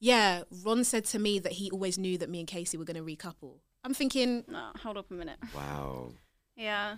[0.00, 2.96] yeah, Ron said to me that he always knew that me and Casey were going
[2.96, 3.56] to recouple.
[3.84, 5.38] I'm thinking, No, hold up a minute.
[5.54, 6.12] Wow.
[6.56, 6.96] Yeah.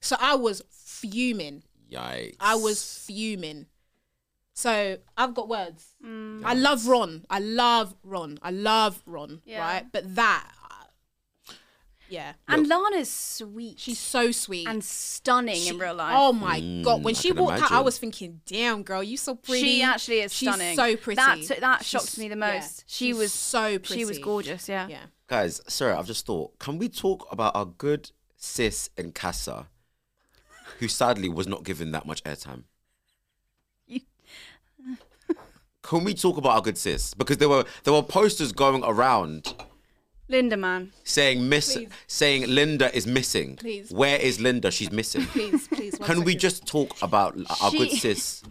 [0.00, 1.62] so I was fuming.
[1.90, 2.36] Yikes.
[2.40, 3.66] I was fuming.
[4.54, 5.94] So I've got words.
[6.04, 6.42] Mm.
[6.44, 7.24] I love Ron.
[7.28, 8.38] I love Ron.
[8.40, 9.42] I love Ron.
[9.44, 9.60] Yeah.
[9.60, 10.48] Right, but that,
[12.08, 13.78] yeah, And Lana's sweet.
[13.80, 16.14] she's so sweet and stunning She- in real life.
[16.16, 17.02] Oh my god!
[17.02, 17.84] When Mm, I she can walked out, I imagine.
[17.84, 20.76] was thinking, "Damn, girl, you so pretty." She actually is She's stunning.
[20.76, 21.16] so pretty.
[21.16, 22.84] That that She's- shocked me the yeah, most.
[22.86, 23.94] she she's was so pretty.
[24.00, 24.68] She was gorgeous.
[24.68, 24.86] Yeah.
[24.88, 25.04] Yeah.
[25.26, 26.58] Guys, sorry, I've just thought.
[26.58, 29.68] Can we talk about our good sis in Casa,
[30.80, 32.64] who sadly was not given that much airtime?
[35.82, 37.12] Can we talk about our good sis?
[37.12, 39.54] Because there were there were posters going around
[40.28, 40.92] Linda, man.
[41.04, 41.88] saying miss Please.
[42.06, 43.56] saying Linda is missing.
[43.56, 43.90] Please.
[43.92, 44.70] Where is Linda?
[44.70, 45.26] She's missing.
[45.26, 45.98] Please, please.
[45.98, 48.42] one Can we just talk about our good sis?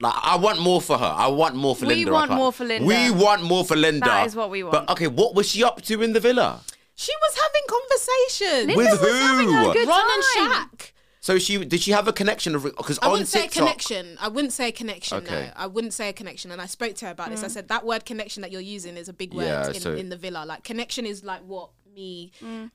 [0.00, 1.14] Like I want more for her.
[1.16, 2.10] I want more for We Linda.
[2.10, 2.86] I want more for Linda.
[2.86, 4.06] We want more for Linda.
[4.06, 4.72] That is what we want.
[4.72, 6.60] But okay, what was she up to in the villa?
[6.94, 8.66] She was having conversations.
[8.66, 9.70] Linda With was having who?
[9.70, 10.52] a good Ron time.
[10.52, 10.92] and Shaq.
[11.22, 13.62] So she did she have a connection of because I on wouldn't say a TikTok
[13.66, 14.16] connection.
[14.20, 15.18] I wouldn't say a connection.
[15.18, 15.46] Okay.
[15.48, 16.50] No, I wouldn't say a connection.
[16.50, 17.44] And I spoke to her about this.
[17.44, 19.92] I said that word connection that you're using is a big word Yeah, in, so-
[19.94, 20.44] in the villa.
[20.46, 22.30] Like connection is like what me,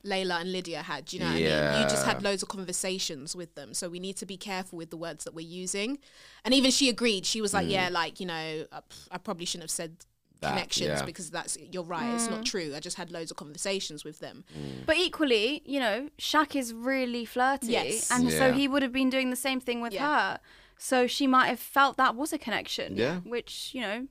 [0.05, 1.05] Layla, and Lydia had.
[1.05, 1.71] Do you know what I Yeah.
[1.71, 1.81] mean?
[1.83, 3.73] You just had loads of conversations with them.
[3.73, 5.97] So we need to be careful with the words that we're using.
[6.43, 7.25] And even she agreed.
[7.25, 7.71] She was like, Mm.
[7.71, 8.79] "Yeah, like you know, I,
[9.11, 9.95] I probably shouldn't have said."
[10.41, 11.05] That, connections yeah.
[11.05, 12.13] because that's you're right.
[12.13, 12.73] It's not true.
[12.75, 14.43] I just had loads of conversations with them.
[14.85, 18.11] But equally, you know, Shaq is really flirty, Yes.
[18.11, 20.33] and so he would have been doing the same thing with Yeah.
[20.33, 20.39] her.
[20.77, 22.95] So she might have felt that was a connection.
[22.97, 23.19] Yeah.
[23.19, 24.07] which you know,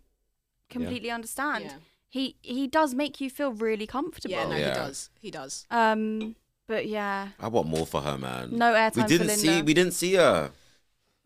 [0.71, 1.65] completely understand.
[1.65, 1.73] Yeah.
[2.09, 4.35] He he does make you feel really comfortable.
[4.37, 4.69] Yeah, no, Yeah.
[4.69, 5.11] he does.
[5.21, 5.67] He does.
[5.71, 8.57] Um, but yeah, I want more for her, man.
[8.57, 9.49] No airtime We didn't see.
[9.49, 9.65] Linda.
[9.65, 10.53] We didn't see her.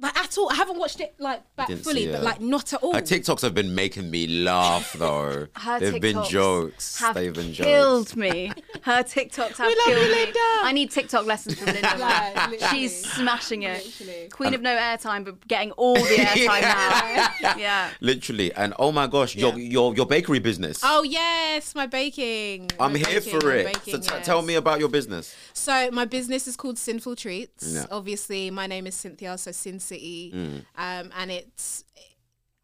[0.01, 0.49] Like at all.
[0.51, 2.93] I haven't watched it like back didn't fully, see but like not at all.
[2.95, 5.49] Her TikToks have been making me laugh, though.
[5.57, 6.99] her They've been TikToks jokes.
[7.01, 8.17] Have They've been killed jokes.
[8.17, 8.53] me.
[8.83, 10.15] Her TikToks have We love killed you, me.
[10.15, 10.39] Linda.
[10.63, 11.89] I need TikTok lessons from Linda.
[11.99, 12.77] Like, literally.
[12.79, 13.85] She's smashing it.
[13.85, 14.29] Literally.
[14.31, 17.55] Queen of no airtime, but getting all the airtime now.
[17.57, 17.91] Yeah.
[18.01, 20.81] Literally, and oh my gosh, your your your bakery business.
[20.85, 22.71] Oh yes, my baking.
[22.79, 23.65] I'm My here baking, for my it.
[23.75, 24.27] baking, so t- yes.
[24.27, 25.35] tell me about your business.
[25.55, 27.75] So my business is called Sinful Treats.
[27.75, 27.87] Yeah.
[27.91, 30.59] Obviously, my name is Cynthia, so Sin City, Mm.
[30.86, 31.84] um, and it's.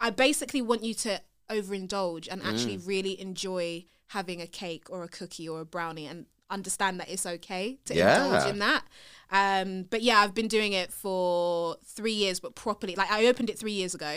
[0.01, 1.13] I basically want you to
[1.49, 2.87] overindulge and actually Mm.
[2.87, 7.27] really enjoy having a cake or a cookie or a brownie, and understand that it's
[7.37, 8.25] okay to Yeah.
[8.25, 8.85] indulge in that.
[9.31, 12.95] Um, but yeah, I've been doing it for three years, but properly.
[12.95, 14.15] Like I opened it three years ago,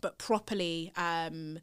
[0.00, 0.92] but properly.
[0.96, 1.60] Um,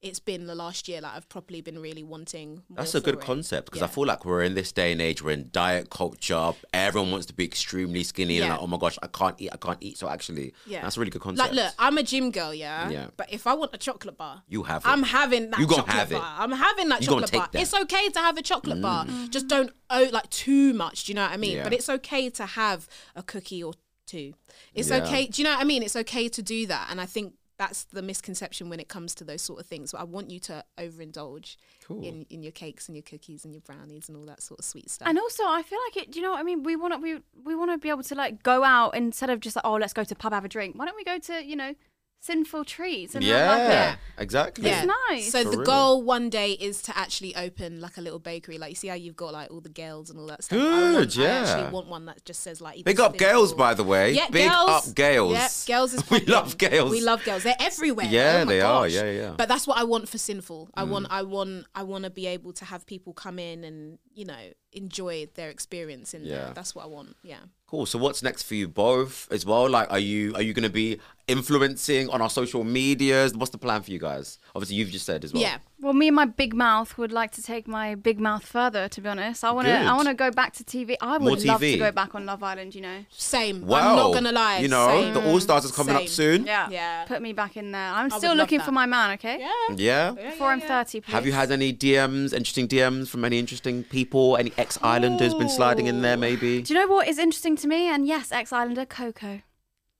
[0.00, 2.62] it's been the last year like I've properly been really wanting.
[2.68, 3.20] More That's a good it.
[3.20, 5.22] concept because I feel like we're in this day and age.
[5.22, 6.52] We're in diet culture.
[6.72, 9.50] Everyone wants to be extremely skinny, and like, oh my gosh, I can't eat.
[9.52, 9.98] I can't eat.
[9.98, 10.82] So actually, Yeah.
[10.82, 11.52] that's a really good concept.
[11.52, 12.88] Like, look, I'm a gym girl, yeah.
[12.90, 13.06] Yeah.
[13.16, 14.88] But if I want a chocolate bar, You have it.
[14.88, 16.18] I'm having that You gonna chocolate have it.
[16.18, 16.36] bar.
[16.38, 17.48] I'm having that You chocolate bar.
[17.52, 17.58] that.
[17.58, 17.62] Mm.
[17.62, 19.06] It's okay to have a chocolate bar.
[19.30, 21.04] Just don't owe like too much.
[21.04, 21.56] Do you know what I mean?
[21.56, 21.64] Yeah.
[21.64, 23.72] But it's okay to have a cookie or
[24.06, 24.34] two.
[24.74, 25.02] It's Yeah.
[25.04, 25.26] okay.
[25.26, 25.82] Do you know what I mean?
[25.82, 26.88] It's okay to do that.
[26.90, 29.92] And I think that's the misconception when it comes to those sort of things.
[29.92, 32.04] But I want you to overindulge Cool.
[32.04, 34.64] in, in your cakes and your cookies and your brownies and all that sort of
[34.64, 35.08] sweet stuff.
[35.08, 36.12] And also, I feel like it.
[36.12, 36.62] Do you know what I mean?
[36.62, 39.40] We want to we we want to be able to like go out instead of
[39.40, 40.78] just like oh let's go to pub have a drink.
[40.78, 41.74] Why don't we go to you know
[42.20, 44.68] sinful treats and have like yeah, a, exactly.
[44.68, 45.30] It's nice.
[45.30, 45.66] So For the real.
[45.66, 48.58] goal one day is to actually open like a little bakery.
[48.58, 50.58] Like you see how you've got like all the girls and all that stuff.
[50.60, 51.44] I want, Good, I yeah.
[51.46, 52.84] actually want one that just says like.
[52.84, 54.12] Big up Simple- Gail's, by the way.
[54.12, 54.88] Yeah, Big girls.
[54.88, 55.32] up Gail's.
[55.32, 56.90] Yep, girls is we love Gail's.
[56.90, 57.44] We love girls.
[57.44, 58.06] They're everywhere.
[58.06, 58.88] Yeah, Oh my they are.
[58.88, 59.34] Yeah, yeah.
[59.36, 60.70] But that's what I want for sinful.
[60.74, 60.88] I Mm.
[60.88, 64.24] want, I want, I want to be able to have people come in and you
[64.24, 66.34] know enjoy their experience in Yeah.
[66.36, 66.52] there.
[66.54, 67.16] That's what I want.
[67.22, 67.38] Yeah.
[67.68, 67.84] Cool.
[67.84, 69.68] So what's next for you both as well?
[69.68, 70.98] Like, are you are you going to be
[71.28, 73.34] influencing on our social medias?
[73.34, 74.38] What's the plan for you guys?
[74.54, 75.42] Obviously, you've just said as well.
[75.42, 75.58] Yeah.
[75.80, 78.88] Well, me and my big mouth would like to take my big mouth further.
[78.88, 79.72] To be honest, I want to.
[79.72, 79.86] Good.
[79.86, 80.96] I want to go back to TV.
[81.00, 81.72] I More would love TV.
[81.72, 82.74] to go back on Love Island.
[82.74, 83.04] You know.
[83.10, 83.66] Same.
[83.66, 83.90] Wow.
[83.90, 84.58] I'm not gonna lie.
[84.58, 85.14] You know, Same.
[85.14, 86.46] the All Stars is coming up soon.
[86.46, 86.68] Yeah.
[86.70, 87.04] Yeah.
[87.04, 87.92] Put me back in there.
[87.92, 89.12] I'm I still looking for my man.
[89.12, 89.38] Okay.
[89.38, 89.76] Yeah.
[89.76, 90.30] Yeah.
[90.30, 91.12] Before I'm 30, please.
[91.12, 94.38] Have you had any DMs, interesting DMs from any interesting people?
[94.38, 96.62] Any ex Islanders been sliding in there, maybe?
[96.62, 97.88] Do you know what is interesting to me?
[97.88, 99.42] And yes, ex Islander Coco.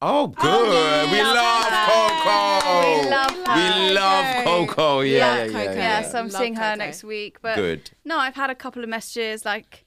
[0.00, 1.10] Oh, good.
[1.10, 3.02] we love love Coco.
[3.02, 3.54] We love her.
[3.88, 5.00] We love Coco.
[5.00, 5.58] Yeah, yeah, yeah, Coco.
[5.72, 5.74] yeah.
[5.74, 6.76] Yeah, so I'm Love seeing her Coco.
[6.78, 7.40] next week.
[7.42, 7.90] But Good.
[8.04, 9.84] no, I've had a couple of messages like,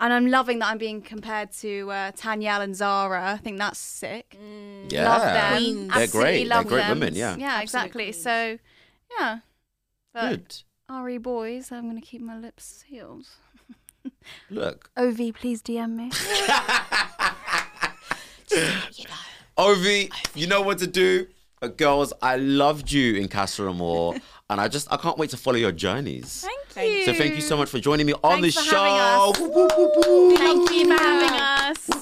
[0.00, 3.32] and I'm loving that I'm being compared to uh, Tanyel and Zara.
[3.34, 4.36] I think that's sick.
[4.88, 5.08] Yeah.
[5.08, 5.56] Love them.
[5.56, 5.92] Queens.
[5.94, 6.46] They're Absolutely great.
[6.48, 6.98] Love They're great them.
[6.98, 7.36] women, yeah.
[7.36, 8.04] Yeah, Absolute exactly.
[8.06, 8.22] queens.
[8.22, 8.58] So,
[9.20, 9.38] yeah.
[10.12, 10.38] But
[10.88, 11.02] Good.
[11.04, 13.28] RE boys, I'm going to keep my lips sealed.
[14.50, 14.90] Look.
[14.96, 16.10] OV, please DM me.
[19.58, 21.26] Ovie, you know what to do.
[21.60, 24.14] But girls, I loved you in Casa Amor,
[24.50, 26.44] and I just I can't wait to follow your journeys.
[26.70, 27.04] Thank you.
[27.04, 28.82] So thank you so much for joining me on Thanks the for show.
[28.84, 29.38] us.
[29.38, 30.36] Woo, woo, woo, woo.
[30.36, 32.01] Thank you for having us.